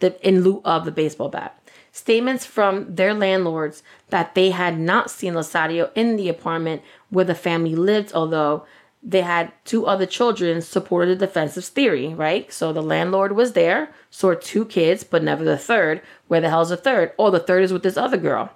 [0.00, 1.54] the in lieu of the baseball bat.
[1.92, 7.34] Statements from their landlords that they had not seen Losario in the apartment where the
[7.34, 8.64] family lived, although
[9.02, 12.52] they had two other children supported the defensive theory, right?
[12.52, 16.02] So the landlord was there, saw two kids, but never the third.
[16.26, 17.12] Where the hell's the third?
[17.18, 18.50] Oh, the third is with this other girl.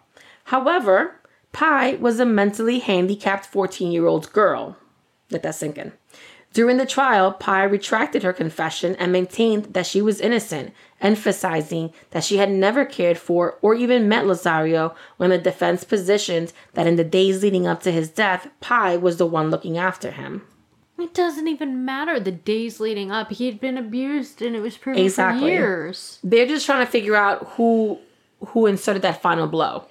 [0.45, 1.21] However,
[1.53, 4.77] Pai was a mentally handicapped 14 year old girl.
[5.31, 5.93] Let that sink in.
[6.53, 12.25] During the trial, Pai retracted her confession and maintained that she was innocent, emphasizing that
[12.25, 16.97] she had never cared for or even met Losario when the defense positioned that in
[16.97, 20.43] the days leading up to his death, Pai was the one looking after him.
[20.99, 23.31] It doesn't even matter the days leading up.
[23.33, 25.41] He had been abused and it was proven Exactly.
[25.41, 26.19] for years.
[26.23, 27.99] They're just trying to figure out who
[28.49, 29.87] who inserted that final blow.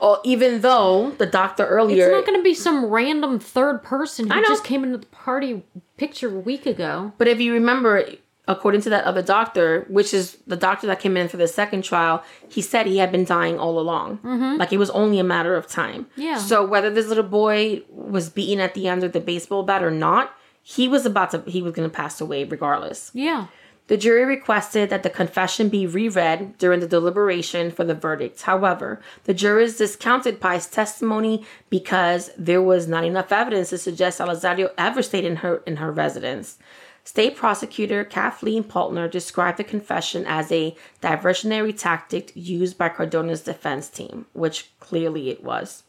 [0.00, 4.30] Oh, even though the doctor earlier It's not going to be some random third person
[4.30, 5.64] I who just came into the party
[5.96, 7.12] picture a week ago.
[7.18, 8.04] But if you remember,
[8.46, 11.82] according to that other doctor, which is the doctor that came in for the second
[11.82, 14.18] trial, he said he had been dying all along.
[14.18, 14.58] Mm-hmm.
[14.58, 16.06] Like it was only a matter of time.
[16.16, 16.38] Yeah.
[16.38, 19.90] So whether this little boy was beaten at the end with the baseball bat or
[19.90, 20.32] not,
[20.62, 23.10] he was about to, he was going to pass away regardless.
[23.14, 23.46] Yeah.
[23.88, 28.42] The jury requested that the confession be reread during the deliberation for the verdict.
[28.42, 34.70] However, the jurors discounted Pye's testimony because there was not enough evidence to suggest Alazario
[34.76, 36.58] ever stayed in her in her residence.
[37.04, 43.88] State prosecutor Kathleen Paltner described the confession as a diversionary tactic used by Cardona's defense
[43.88, 45.84] team, which clearly it was.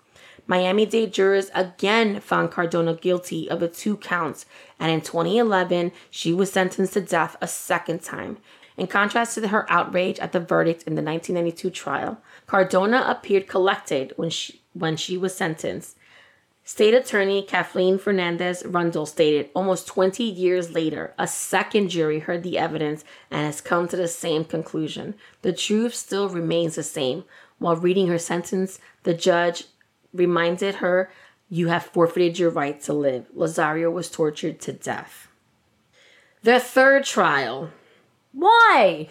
[0.48, 4.46] Miami Dade jurors again found Cardona guilty of the two counts,
[4.80, 8.38] and in 2011, she was sentenced to death a second time.
[8.78, 14.14] In contrast to her outrage at the verdict in the 1992 trial, Cardona appeared collected
[14.16, 15.98] when she, when she was sentenced.
[16.64, 22.58] State Attorney Kathleen Fernandez Rundle stated almost 20 years later, a second jury heard the
[22.58, 25.16] evidence and has come to the same conclusion.
[25.44, 27.24] The truth still remains the same.
[27.58, 29.64] While reading her sentence, the judge
[30.14, 31.12] reminded her,
[31.50, 33.28] You have forfeited your right to live.
[33.34, 35.28] Lazaro was tortured to death.
[36.44, 37.72] The third trial.
[38.32, 39.10] Why?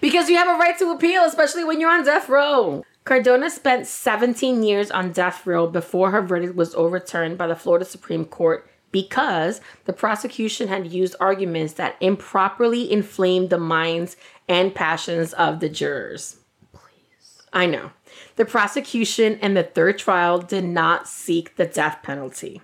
[0.00, 2.84] Because you have a right to appeal, especially when you're on death row.
[3.04, 7.84] Cardona spent 17 years on death row before her verdict was overturned by the Florida
[7.84, 14.16] Supreme Court because the prosecution had used arguments that improperly inflamed the minds
[14.48, 16.38] and passions of the jurors.
[16.72, 17.42] Please.
[17.52, 17.90] I know.
[18.36, 22.60] The prosecution in the third trial did not seek the death penalty.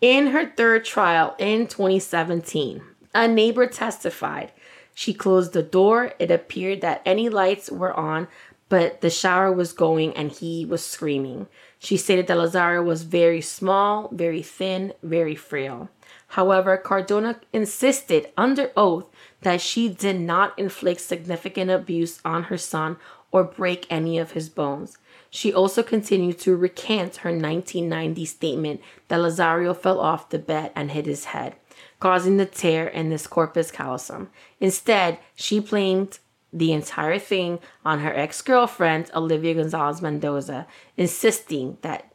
[0.00, 2.82] In her third trial in 2017,
[3.14, 4.52] a neighbor testified.
[4.94, 6.14] She closed the door.
[6.18, 8.26] It appeared that any lights were on,
[8.68, 11.46] but the shower was going and he was screaming.
[11.78, 15.90] She stated that Lazaro was very small, very thin, very frail.
[16.32, 19.08] However, Cardona insisted under oath
[19.42, 22.96] that she did not inflict significant abuse on her son
[23.30, 24.98] or break any of his bones.
[25.30, 30.90] She also continued to recant her 1990 statement that Lazaro fell off the bed and
[30.90, 31.54] hit his head,
[32.00, 34.30] causing the tear in his corpus callosum.
[34.60, 36.18] Instead, she blamed
[36.52, 42.10] the entire thing on her ex girlfriend, Olivia Gonzalez Mendoza, insisting that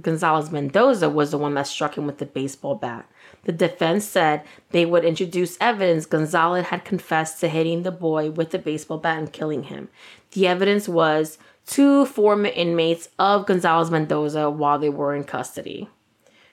[0.00, 3.06] Gonzalez Mendoza was the one that struck him with the baseball bat.
[3.44, 8.50] The defense said they would introduce evidence Gonzalez had confessed to hitting the boy with
[8.50, 9.88] the baseball bat and killing him.
[10.32, 15.88] The evidence was two former inmates of Gonzalez Mendoza while they were in custody.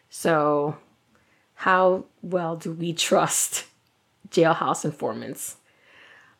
[0.09, 0.77] So,
[1.55, 3.65] how well do we trust
[4.29, 5.57] jailhouse informants?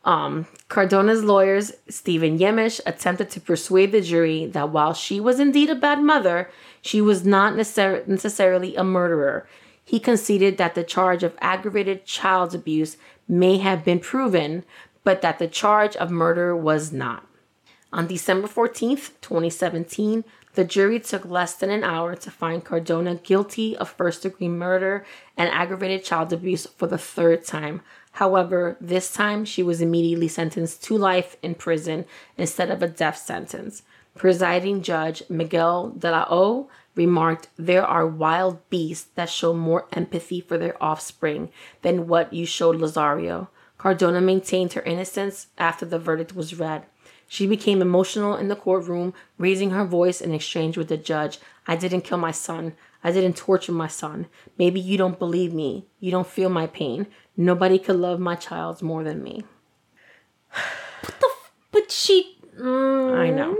[0.05, 5.69] Um, Cardona's lawyers, Stephen Yermish, attempted to persuade the jury that while she was indeed
[5.69, 6.49] a bad mother,
[6.81, 9.45] she was not necessar- necessarily a murderer.
[9.88, 14.65] He conceded that the charge of aggravated child abuse may have been proven,
[15.06, 17.26] but that the charge of murder was not.
[17.93, 23.78] On December 14th, 2017, the jury took less than an hour to find Cardona guilty
[23.78, 25.06] of first degree murder
[25.38, 27.80] and aggravated child abuse for the third time.
[28.12, 32.04] However, this time she was immediately sentenced to life in prison
[32.36, 33.84] instead of a death sentence.
[34.17, 40.41] Presiding Judge Miguel de la O remarked, There are wild beasts that show more empathy
[40.41, 41.49] for their offspring
[41.81, 43.49] than what you showed Lazaro.
[43.77, 46.86] Cardona maintained her innocence after the verdict was read.
[47.27, 51.39] She became emotional in the courtroom, raising her voice in exchange with the judge.
[51.67, 52.73] I didn't kill my son.
[53.03, 54.27] I didn't torture my son.
[54.57, 55.86] Maybe you don't believe me.
[55.99, 57.07] You don't feel my pain.
[57.36, 59.43] Nobody could love my child more than me.
[61.01, 61.27] What the?
[61.27, 62.38] F- but she.
[62.60, 63.15] Mm.
[63.15, 63.55] I know.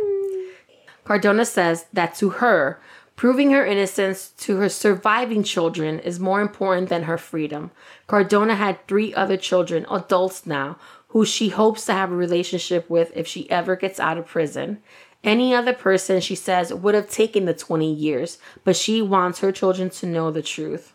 [1.04, 2.82] Cardona says that to her,
[3.18, 7.72] proving her innocence to her surviving children is more important than her freedom.
[8.06, 10.78] Cardona had three other children, adults now,
[11.10, 14.78] who she hopes to have a relationship with if she ever gets out of prison.
[15.24, 19.52] Any other person, she says, would have taken the 20 years, but she wants her
[19.52, 20.94] children to know the truth.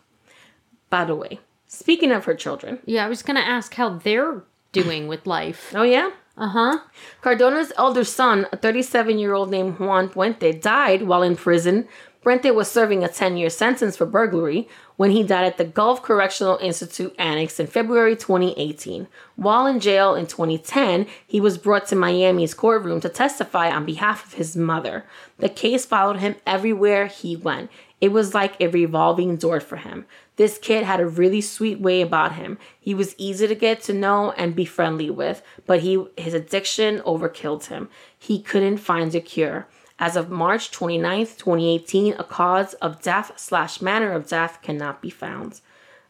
[0.89, 2.79] By the way, speaking of her children.
[2.85, 5.73] Yeah, I was going to ask how they're doing with life.
[5.75, 6.11] Oh, yeah?
[6.35, 6.79] Uh huh.
[7.21, 11.87] Cardona's elder son, a 37 year old named Juan Puente, died while in prison.
[12.23, 16.01] Puente was serving a 10 year sentence for burglary when he died at the Gulf
[16.01, 19.07] Correctional Institute Annex in February 2018.
[19.35, 24.25] While in jail in 2010, he was brought to Miami's courtroom to testify on behalf
[24.25, 25.03] of his mother.
[25.37, 27.69] The case followed him everywhere he went.
[27.99, 30.05] It was like a revolving door for him.
[30.37, 32.57] This kid had a really sweet way about him.
[32.79, 36.99] He was easy to get to know and be friendly with, but he his addiction
[37.01, 37.89] overkilled him.
[38.17, 39.67] He couldn't find a cure.
[40.03, 45.09] As of March 29th, 2018, a cause of death slash manner of death cannot be
[45.09, 45.61] found.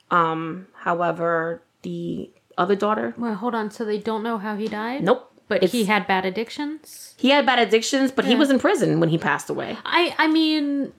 [0.09, 3.13] Um, however, the other daughter.
[3.19, 3.69] Well, hold on.
[3.69, 5.03] So they don't know how he died?
[5.03, 5.31] Nope.
[5.47, 7.13] But he had bad addictions?
[7.17, 8.31] He had bad addictions, but yeah.
[8.31, 9.77] he was in prison when he passed away.
[9.85, 10.91] I I mean,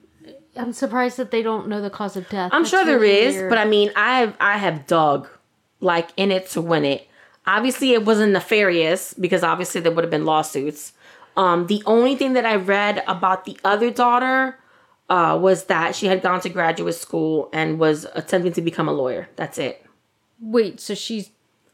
[0.55, 2.51] I'm surprised that they don't know the cause of death.
[2.53, 3.49] I'm That's sure there really is, weird.
[3.49, 5.27] but I mean, I have I have dug
[5.81, 7.09] like in it to win it.
[7.45, 10.93] Obviously, it wasn't nefarious because obviously there would have been lawsuits.
[11.37, 14.57] Um, the only thing that I read about the other daughter
[15.09, 18.93] uh, was that she had gone to graduate school and was attempting to become a
[18.93, 19.29] lawyer.
[19.35, 19.85] That's it.
[20.39, 21.29] Wait, so she's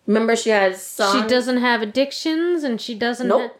[0.07, 1.21] Remember, she has son.
[1.21, 3.27] she doesn't have addictions and she doesn't.
[3.27, 3.51] Nope.
[3.51, 3.57] ha-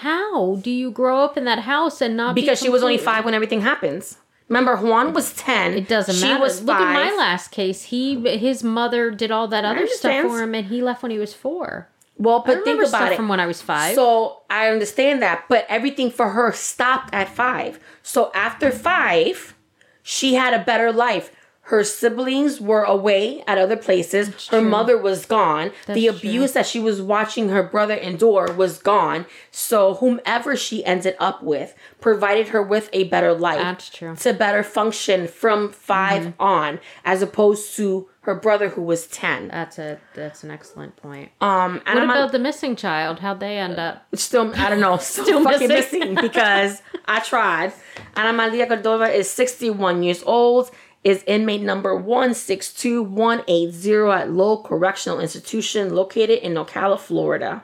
[0.00, 2.98] how do you grow up in that house and not be because she was only
[2.98, 4.18] five when everything happens.
[4.48, 5.72] Remember, Juan was ten.
[5.74, 6.40] It doesn't she matter.
[6.40, 7.84] was Look at my last case.
[7.84, 11.18] He his mother did all that other stuff for him, and he left when he
[11.18, 11.88] was four.
[12.16, 13.16] Well, but think about stuff it.
[13.16, 13.94] from when I was five.
[13.94, 17.80] So I understand that, but everything for her stopped at five.
[18.02, 19.54] So after five,
[20.02, 21.34] she had a better life.
[21.68, 24.28] Her siblings were away at other places.
[24.48, 24.68] her true.
[24.68, 25.72] mother was gone.
[25.86, 29.24] the That's abuse that she was watching her brother endure was gone.
[29.50, 33.60] So whomever she ended up with provided her with a better life.
[33.60, 34.14] That's true.
[34.14, 39.48] To better function from 5 on, as opposed to her brother who was ten.
[39.48, 41.30] that's a that's an excellent point.
[41.42, 43.20] Um, what I'm about the missing child?
[43.20, 44.06] How'd they end up?
[44.14, 45.98] still I don't know, still, Still fucking missing.
[46.00, 46.14] missing.
[46.14, 47.74] because I tried.
[48.16, 50.70] Ana Maria Cardona is 61 years old,
[51.04, 57.62] is inmate number 162180 at Lowell Correctional Institution located in Ocala, Florida.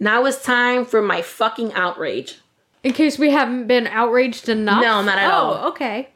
[0.00, 2.40] Now it's time for my fucking outrage.
[2.82, 4.82] In case we haven't been outraged enough.
[4.82, 5.68] No, not at oh, all.
[5.68, 6.08] okay.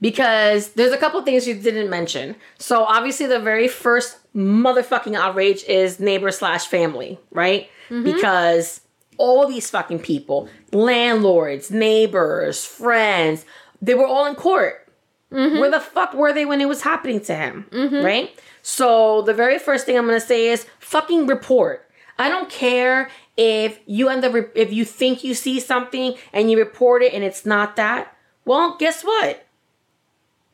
[0.00, 2.34] because there's a couple things you didn't mention.
[2.58, 7.68] So obviously, the very first motherfucking outrage is neighbor slash family, right?
[7.88, 8.02] Mm-hmm.
[8.04, 8.80] Because
[9.18, 13.44] all these fucking people, landlords, neighbors, friends,
[13.80, 14.85] they were all in court.
[15.32, 15.58] Mm-hmm.
[15.58, 18.04] Where the fuck were they when it was happening to him, mm-hmm.
[18.04, 18.30] right?
[18.62, 21.90] So the very first thing I'm gonna say is fucking report.
[22.18, 26.50] I don't care if you end up re- if you think you see something and
[26.50, 28.16] you report it and it's not that.
[28.44, 29.44] Well, guess what?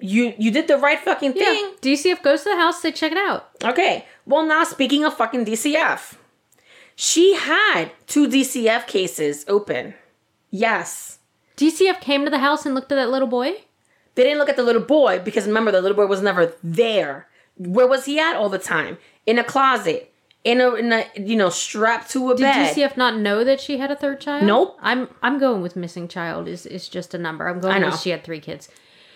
[0.01, 1.45] You you did the right fucking Yeah.
[1.45, 1.75] thing.
[1.83, 2.81] DCF goes to the house.
[2.81, 3.51] They check it out.
[3.63, 4.07] Okay.
[4.27, 6.15] Well, now speaking of fucking DCF,
[6.97, 9.95] she had two DCF cases open.
[10.51, 11.19] Yes.
[11.57, 13.53] DCF came to the house and looked at that little boy.
[14.15, 17.29] They didn't look at the little boy because remember the little boy was never there.
[17.57, 18.99] Where was he at all the time?
[19.27, 20.09] In a closet.
[20.45, 22.75] In a, in a you know strapped to a Did bed.
[22.75, 24.43] DCF not know that she had a third child?
[24.43, 24.77] Nope.
[24.83, 27.49] I'm I'm going with missing child is is just a number.
[27.49, 27.91] I'm going I know.
[27.91, 28.69] with she had three kids.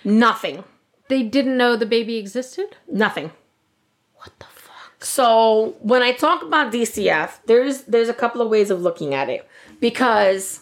[0.05, 0.62] Nothing.
[1.09, 2.76] They didn't know the baby existed.
[2.88, 3.32] Nothing.
[4.14, 5.05] What the fuck?
[5.05, 9.28] So when I talk about DCF, there's there's a couple of ways of looking at
[9.28, 9.49] it.
[9.80, 10.61] Because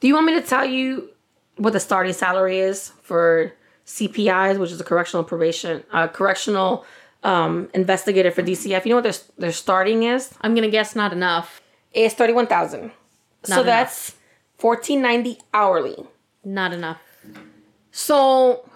[0.00, 1.10] do you want me to tell you
[1.56, 3.52] what the starting salary is for
[3.86, 6.84] CPIs, which is a correctional probation, uh, correctional
[7.22, 8.84] um, investigator for DCF?
[8.84, 10.34] You know what their their starting is?
[10.40, 11.60] I'm gonna guess not enough.
[11.92, 12.92] It's thirty one thousand.
[13.44, 13.66] So enough.
[13.66, 14.16] that's
[14.58, 15.96] fourteen ninety hourly.
[16.44, 17.00] Not enough.
[17.90, 18.68] So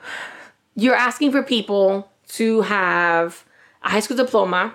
[0.75, 3.45] you're asking for people to have
[3.83, 4.75] a high school diploma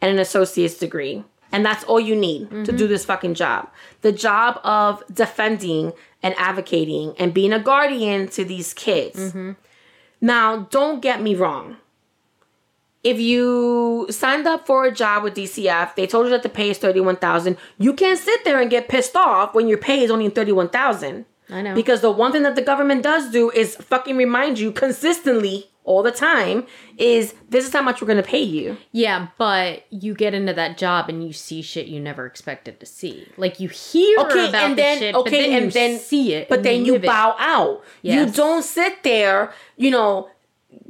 [0.00, 1.24] and an associate's degree.
[1.52, 3.70] And that's all you need to do this fucking job.
[4.02, 9.32] The job of defending and advocating and being a guardian to these kids.
[10.20, 11.76] Now, don't get me wrong.
[13.04, 16.70] If you signed up for a job with DCF, they told you that the pay
[16.70, 20.28] is 31000 you can't sit there and get pissed off when your pay is only
[20.28, 21.74] 31000 I know.
[21.76, 26.02] because the one thing that the government does do is fucking remind you consistently all
[26.02, 26.66] the time
[26.98, 28.76] is this is how much we're going to pay you.
[28.92, 32.86] Yeah, but you get into that job and you see shit you never expected to
[32.86, 33.26] see.
[33.38, 35.98] Like you hear Okay, about and the then shit, but okay, then and you then
[35.98, 37.02] see it, but then you it.
[37.02, 37.82] bow out.
[38.02, 40.28] You don't sit there, you know,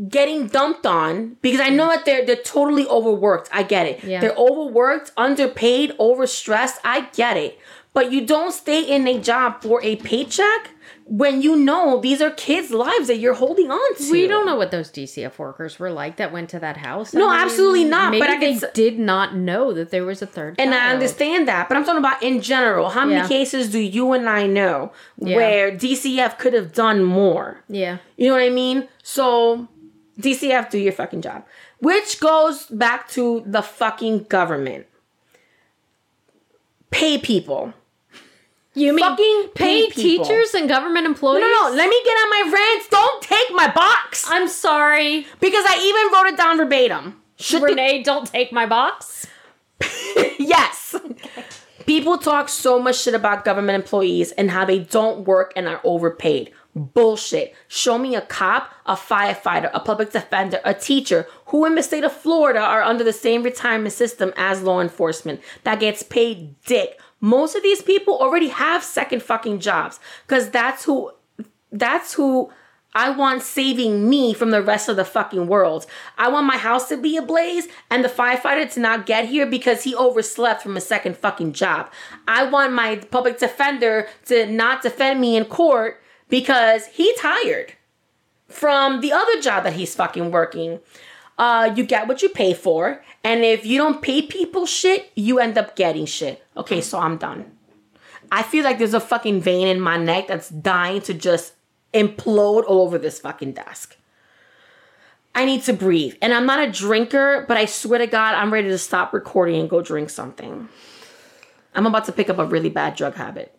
[0.09, 3.49] getting dumped on because I know that they're they're totally overworked.
[3.53, 4.03] I get it.
[4.03, 4.21] Yeah.
[4.21, 6.79] They're overworked, underpaid, overstressed.
[6.85, 7.59] I get it.
[7.93, 10.71] But you don't stay in a job for a paycheck
[11.09, 14.11] when you know these are kids' lives that you're holding on to.
[14.11, 17.15] We don't know what those DCF workers were like that went to that house.
[17.15, 20.57] No, absolutely not, but I they did not know that there was a third.
[20.59, 22.89] And I understand that, but I'm talking about in general.
[22.91, 23.29] How many Yeah.
[23.29, 25.37] cases do you and I know Yeah.
[25.37, 27.63] where DCF could have done more?
[27.69, 27.99] Yeah.
[28.17, 28.89] You know what I mean?
[29.05, 29.69] So
[30.19, 31.45] DCF, do your fucking job.
[31.79, 34.87] Which goes back to the fucking government.
[36.91, 37.75] Pay people.
[38.77, 41.41] You mean Fucking pay teachers and government employees?
[41.41, 41.77] No, no, no.
[41.77, 42.89] Let me get on my rants.
[42.91, 44.27] Don't take my box.
[44.29, 47.23] I'm sorry, Because I even wrote it down verbatim.
[47.37, 48.03] Should the Renee.
[48.03, 49.27] Don't take my box.
[50.39, 50.95] yes.
[51.87, 55.81] People talk so much shit about government employees and how they don't work and are
[55.83, 56.53] overpaid.
[56.75, 57.55] Bullshit.
[57.69, 62.05] Show me a cop, a firefighter, a public defender, a teacher who in the state
[62.05, 67.01] of Florida are under the same retirement system as law enforcement that gets paid dick.
[67.27, 71.11] Most of these people already have second fucking jobs because that's who
[71.73, 72.53] that's who
[72.95, 75.87] I want saving me from the rest of the fucking world.
[76.17, 79.83] I want my house to be ablaze and the firefighter to not get here because
[79.83, 81.91] he overslept from a second fucking job.
[82.29, 87.73] I want my public defender to not defend me in court because he tired
[88.47, 90.79] from the other job that he's fucking working.
[91.39, 95.39] Uh, you get what you pay for, and if you don't pay people shit, you
[95.39, 96.43] end up getting shit.
[96.57, 97.53] Okay, so I'm done.
[98.33, 101.53] I feel like there's a fucking vein in my neck that's dying to just
[101.93, 103.97] implode all over this fucking desk.
[105.35, 106.15] I need to breathe.
[106.23, 109.61] And I'm not a drinker, but I swear to God, I'm ready to stop recording
[109.61, 110.69] and go drink something.
[111.75, 113.55] I'm about to pick up a really bad drug habit.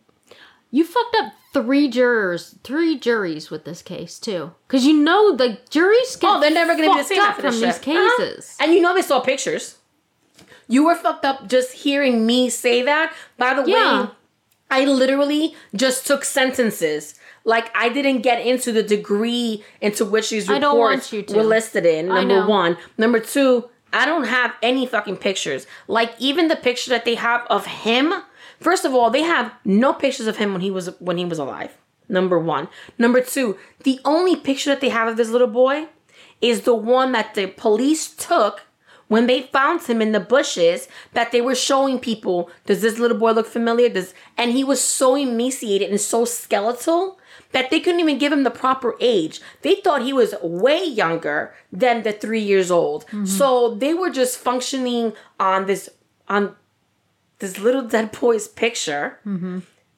[0.71, 5.57] You fucked up three jurors, three juries with this case too, because you know the
[5.69, 7.95] juries get Oh, they're never gonna be the same after from this these shit.
[7.97, 8.17] Uh-huh.
[8.25, 8.55] cases.
[8.59, 9.77] And you know they saw pictures.
[10.67, 13.13] You were fucked up just hearing me say that.
[13.37, 14.01] By the Yeah.
[14.03, 14.09] way,
[14.69, 17.15] I literally just took sentences.
[17.45, 21.37] Like I didn't get into the degree into which these I don't want reports to.
[21.37, 22.07] were listed in.
[22.07, 22.77] Number one.
[22.97, 25.65] Number two, I don't have any fucking pictures.
[25.87, 28.13] Like even the picture that they have of him.
[28.59, 31.39] First of all, they have no pictures of him when he was when he was
[31.39, 31.77] alive.
[32.09, 32.69] Number one.
[32.97, 35.87] Number two, the only picture that they have of this little boy
[36.41, 38.63] is the one that the police took
[39.07, 43.17] when they found him in the bushes that they were showing people does this little
[43.17, 47.17] boy look familiar does and he was so emaciated and so skeletal
[47.51, 51.53] that they couldn't even give him the proper age they thought he was way younger
[51.71, 53.25] than the three years old mm-hmm.
[53.25, 55.89] so they were just functioning on this
[56.27, 56.55] on
[57.39, 59.19] this little dead boy's picture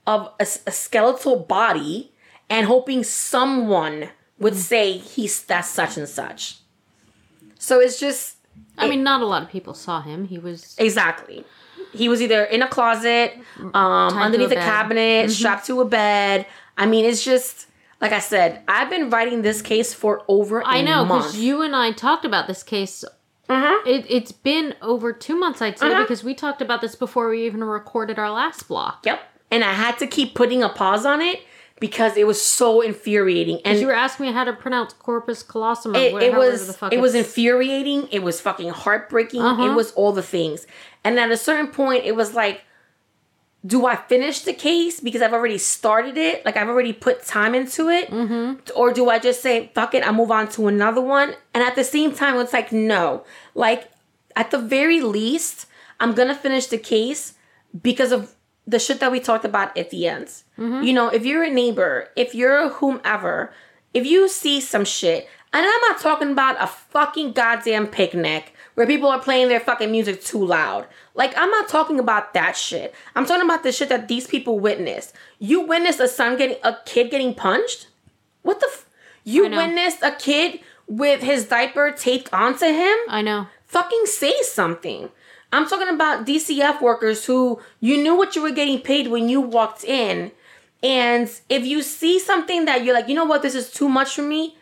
[0.08, 2.12] of a, a skeletal body
[2.50, 4.60] and hoping someone would hmm.
[4.60, 6.58] say he's that's such and such
[7.60, 8.38] so it's just
[8.80, 10.26] I mean, not a lot of people saw him.
[10.26, 11.44] He was Exactly.
[11.92, 15.32] He was either in a closet, mm, um, underneath a a, cabinet, mm-hmm.
[15.32, 16.46] strapped to a bed.
[16.78, 17.68] I mean, it's just
[18.00, 18.62] like I said.
[18.68, 20.64] I've been writing this case for over.
[20.66, 23.04] I know because you and I talked about this case.
[23.50, 23.82] Uh-huh.
[23.86, 26.02] It, it's been over two months, I'd say, Uh-huh.
[26.04, 29.06] because we talked about this before we even recorded our last block.
[29.06, 29.20] Yep.
[29.52, 31.42] And I had to keep putting a pause on it
[31.80, 33.62] because it was so infuriating.
[33.66, 35.96] And You were asking me how to pronounce corpus callosum.
[35.96, 39.64] It, it was the fuck it was infuriating it was fucking heartbreaking Uh-huh.
[39.72, 40.68] it was all the things
[41.04, 42.62] and at a certain point it was like
[43.66, 47.54] do i finish the case because i've already started it like i've already put time
[47.54, 48.54] into it Mm-hmm.
[48.76, 51.76] or do i just say fuck it i move on to another one and at
[51.76, 53.92] the same time it's like no like
[54.36, 55.66] at the very least
[56.00, 57.34] i'm gonna finish the case
[57.82, 58.34] because of
[58.66, 60.28] the shit that we talked about at the end.
[60.60, 60.84] Mm-hmm.
[60.84, 63.52] You know, if you're a neighbor, if you're whomever,
[63.96, 68.88] if you see some shit, and I'm not talking about a fucking goddamn picnic where
[68.88, 70.88] people are playing their fucking music too loud.
[71.14, 72.96] Like, I'm not talking about that shit.
[73.14, 75.14] I'm talking about the shit that these people witnessed.
[75.38, 77.88] You witnessed a son getting, a kid getting punched?
[78.42, 78.86] What the f-
[79.26, 82.96] You witnessed a kid with his diaper taped onto him?
[83.10, 83.48] I know.
[83.68, 85.10] fucking say something.
[85.52, 89.42] I'm talking about DCF workers who you knew what you were getting paid when you
[89.42, 90.32] walked in.
[90.82, 94.16] And if you see something that you're like, you know what, this is too much
[94.16, 94.56] for me,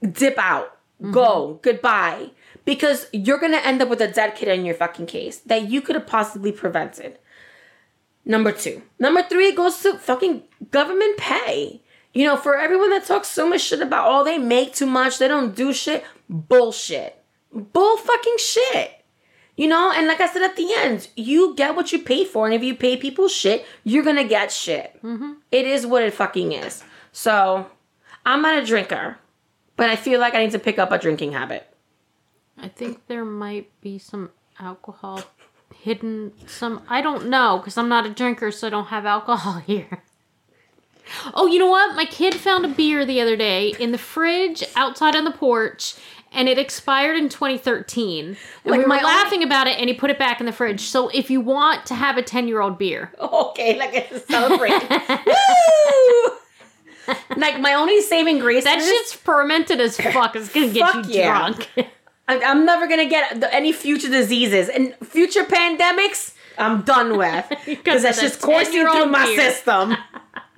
[0.00, 1.12] dip out, mm-hmm.
[1.12, 2.30] go, goodbye.
[2.68, 5.80] Because you're gonna end up with a dead kid in your fucking case that you
[5.80, 7.18] could have possibly prevented.
[8.26, 8.82] Number two.
[8.98, 11.80] Number three goes to fucking government pay.
[12.12, 15.16] You know, for everyone that talks so much shit about, oh, they make too much,
[15.16, 16.04] they don't do shit.
[16.28, 17.24] Bullshit.
[17.50, 19.02] Bull fucking shit.
[19.56, 22.44] You know, and like I said at the end, you get what you pay for,
[22.44, 25.02] and if you pay people shit, you're gonna get shit.
[25.02, 25.32] Mm-hmm.
[25.50, 26.84] It is what it fucking is.
[27.12, 27.64] So,
[28.26, 29.16] I'm not a drinker,
[29.76, 31.67] but I feel like I need to pick up a drinking habit.
[32.60, 34.30] I think there might be some
[34.60, 35.22] alcohol
[35.82, 36.32] hidden.
[36.46, 40.02] Some I don't know because I'm not a drinker, so I don't have alcohol here.
[41.32, 41.96] Oh, you know what?
[41.96, 45.94] My kid found a beer the other day in the fridge outside on the porch,
[46.32, 48.26] and it expired in 2013.
[48.26, 48.36] And
[48.66, 50.80] Like we were laughing about it, and he put it back in the fridge.
[50.82, 54.20] So if you want to have a 10 year old beer, Okay, like it's a
[54.20, 54.88] celebration.
[55.26, 56.32] Woo!
[57.38, 58.64] Like my only saving grace.
[58.64, 60.36] that shit's fermented as fuck.
[60.36, 61.38] It's gonna get Fuck you yeah.
[61.38, 61.68] drunk.
[62.28, 66.34] I'm never gonna get any future diseases and future pandemics.
[66.58, 69.36] I'm done with because that's just coursing through my beer.
[69.52, 69.96] system.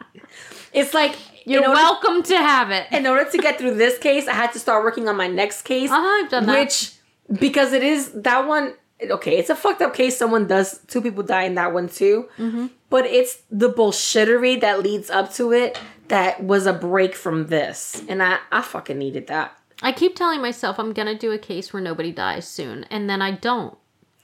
[0.73, 2.87] it's like You're welcome to have it.
[2.93, 5.63] in order to get through this case, I had to start working on my next
[5.63, 6.59] case, Uh-huh, I've done that.
[6.59, 6.93] which
[7.39, 8.75] because it is that one.
[9.03, 10.17] Okay, it's a fucked up case.
[10.19, 12.67] Someone does two people die in that one too, Mm-hmm.
[12.91, 18.03] but it's the bullshittery that leads up to it that was a break from this,
[18.09, 19.57] and I I fucking needed that.
[19.83, 23.23] I keep telling myself I'm gonna do a case where nobody dies soon, and then
[23.23, 23.77] I don't.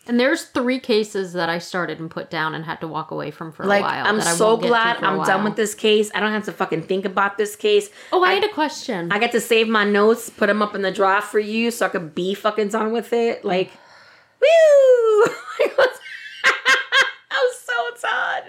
[0.08, 3.32] And there's three cases that I started and put down and had to walk away
[3.32, 4.06] from for a Like, while.
[4.06, 6.12] I'm that so to glad a I'm done with this case.
[6.14, 7.90] I don't have to fucking think about this case.
[8.12, 9.10] Oh, I, had a question.
[9.10, 11.86] I get to save my notes, put them up in the draft for you so
[11.86, 13.44] I could be fucking done with it.
[13.44, 13.72] Like,
[14.40, 15.24] woo!
[15.60, 18.42] I'm so done.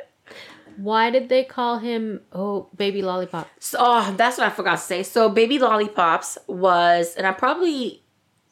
[0.77, 3.47] Why did they call him oh baby lollipop?
[3.59, 5.03] So, oh, that's what I forgot to say.
[5.03, 8.03] So, Baby Lollipops was, and I probably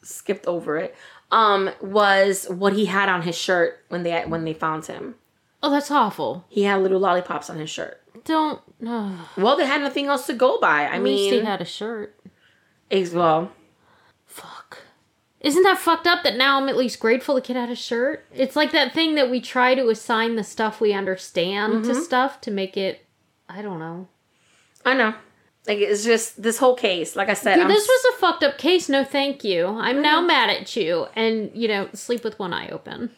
[0.02, 0.94] skipped over it.
[1.30, 5.14] Um, was what he had on his shirt when they when they found him.
[5.62, 6.44] Oh, that's awful.
[6.48, 8.00] He had little lollipops on his shirt.
[8.24, 8.60] Don't.
[8.86, 10.82] Uh, Well, they had nothing else to go by.
[10.82, 12.18] I at mean, least he had a shirt.
[12.90, 13.50] ex- well.
[15.46, 18.26] Isn't that fucked up that now I'm at least grateful the kid had a shirt?
[18.34, 22.00] It's like that thing that we try to assign the stuff we understand to mm-hmm.
[22.00, 23.06] stuff to make it.
[23.48, 24.08] I don't know.
[24.84, 25.14] I know.
[25.68, 27.14] Like it's just this whole case.
[27.14, 28.88] Like I said, this was a fucked up case.
[28.88, 29.66] No, thank you.
[29.66, 33.10] I'm now mad at you, and you know, sleep with one eye open.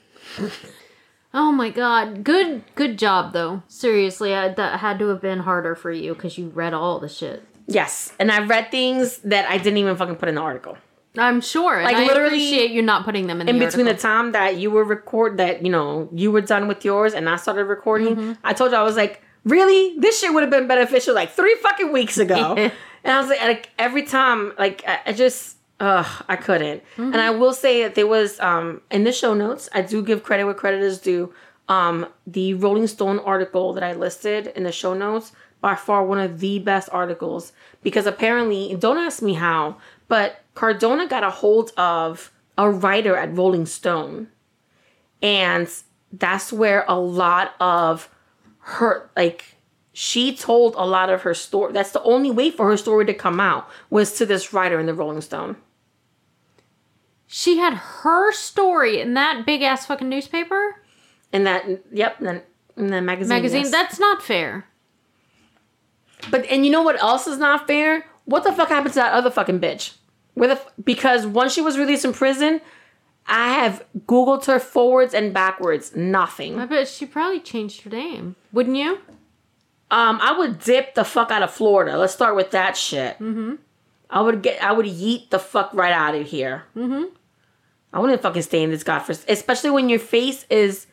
[1.35, 3.63] oh my god, good, good job though.
[3.69, 7.09] Seriously, I, that had to have been harder for you because you read all the
[7.09, 7.43] shit.
[7.67, 10.77] yes, and I read things that I didn't even fucking put in the article.
[11.19, 11.83] I'm sure.
[11.83, 14.57] Like, I literally, appreciate you not putting them in, In the between the time that
[14.57, 18.17] you were record that you know you were done with yours and I started recording,
[18.17, 18.33] Mm-hmm.
[18.45, 21.57] I told you I was like, really, this shit would have been beneficial like three
[21.57, 22.55] fucking weeks ago.
[22.57, 22.73] and
[23.05, 25.57] I was like, like every time, like I, I just.
[25.81, 26.83] Ugh, I couldn't.
[26.83, 27.13] Mm-hmm.
[27.13, 30.25] And I will say that there was um in the show notes, I do give
[30.25, 31.33] credit where credit is due.
[31.69, 36.19] Um, the Rolling Stone article that I listed in the show notes, by far one
[36.19, 37.53] of the best articles
[37.83, 39.77] because apparently, don't ask me how,
[40.09, 44.27] but Cardona got a hold of a writer at Rolling Stone,
[45.23, 45.69] and
[46.11, 48.09] that's where a lot of
[48.59, 49.55] her like
[49.93, 51.73] she told a lot of her story.
[51.73, 54.87] That's the only way for her story to come out was to this writer in
[54.87, 55.55] the Rolling Stone.
[57.29, 60.83] She had her story in that big ass fucking newspaper
[61.33, 62.43] In that, yep, then
[62.77, 63.29] in the magazine.
[63.37, 63.61] magazine.
[63.63, 63.71] yes.
[63.71, 64.67] That's not fair.
[66.33, 68.07] But and you know what else is not fair?
[68.25, 69.98] What the fuck happened to that other fucking bitch?
[70.39, 72.61] Where the f- because once she was released from prison,
[73.27, 75.95] I have googled her forwards and backwards.
[75.97, 76.59] Nothing.
[76.59, 78.37] I bet she probably changed her name.
[78.53, 79.01] Wouldn't you?
[79.91, 81.99] Um, I would dip the fuck out of Florida.
[81.99, 83.15] Let's start with that shit.
[83.19, 83.57] Mm-hmm.
[84.11, 84.63] I would get.
[84.63, 86.65] I would yeet the fuck right out of here.
[86.77, 87.05] Mm-hmm.
[87.93, 89.33] I wouldn't fucking stay in this godforsaken.
[89.33, 90.87] Especially when your face is,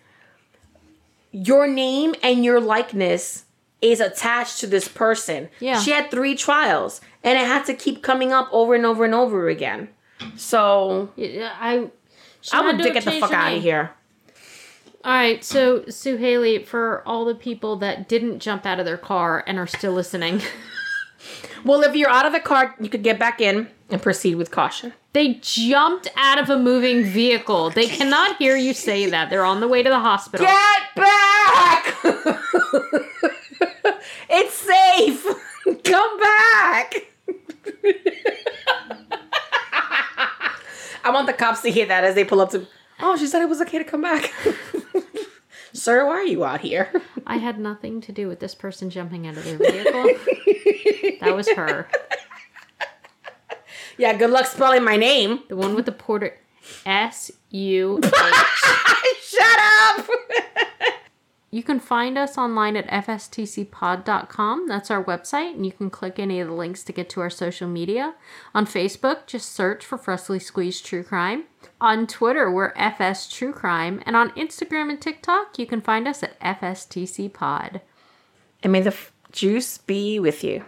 [1.32, 3.45] your name and your likeness
[3.82, 5.50] is attached to this person.
[5.60, 5.80] Yeah.
[5.80, 9.14] She had three trials, and it had to keep coming up over and over and
[9.14, 9.90] over again.
[10.36, 11.90] So I.
[12.54, 13.92] I would have get the fuck out of here.
[15.04, 19.44] All right, so Suhailly, for all the people that didn't jump out of their car
[19.46, 20.42] and are still listening,
[21.64, 24.52] Well, if you're out of the car, you could get back in and proceed with
[24.52, 24.94] caution.
[25.14, 27.72] they jumped out of a moving vehicle.
[27.72, 29.30] They cannot hear you say that.
[29.32, 30.46] They're on the way to the hospital.
[30.46, 31.96] Get back!
[34.38, 35.26] it's safe.
[35.84, 36.94] Come back.
[41.04, 42.68] I want the cops to hear that as they pull up to.
[43.00, 44.34] Oh, she said it was okay to come back.
[45.74, 46.90] Sir, why are you out here?
[47.28, 50.04] I had nothing to do with this person jumping out of their vehicle.
[51.20, 51.88] that was her.
[53.98, 55.42] Yeah, good luck spelling my name.
[55.48, 56.38] The one with the porter.
[56.86, 58.14] S U H.
[59.22, 59.60] Shut
[59.90, 60.08] up.
[61.56, 64.68] You can find us online at fstcpod.com.
[64.68, 67.30] That's our website, and you can click any of the links to get to our
[67.30, 68.16] social media.
[68.53, 71.45] On Facebook, just search for Freshly Squeezed True Crime.
[71.80, 74.03] On Twitter, we're FS True Crime.
[74.06, 77.80] And on Instagram and TikTok, you can find us at FSTCPod.
[78.62, 80.66] and may the f- juice be with you.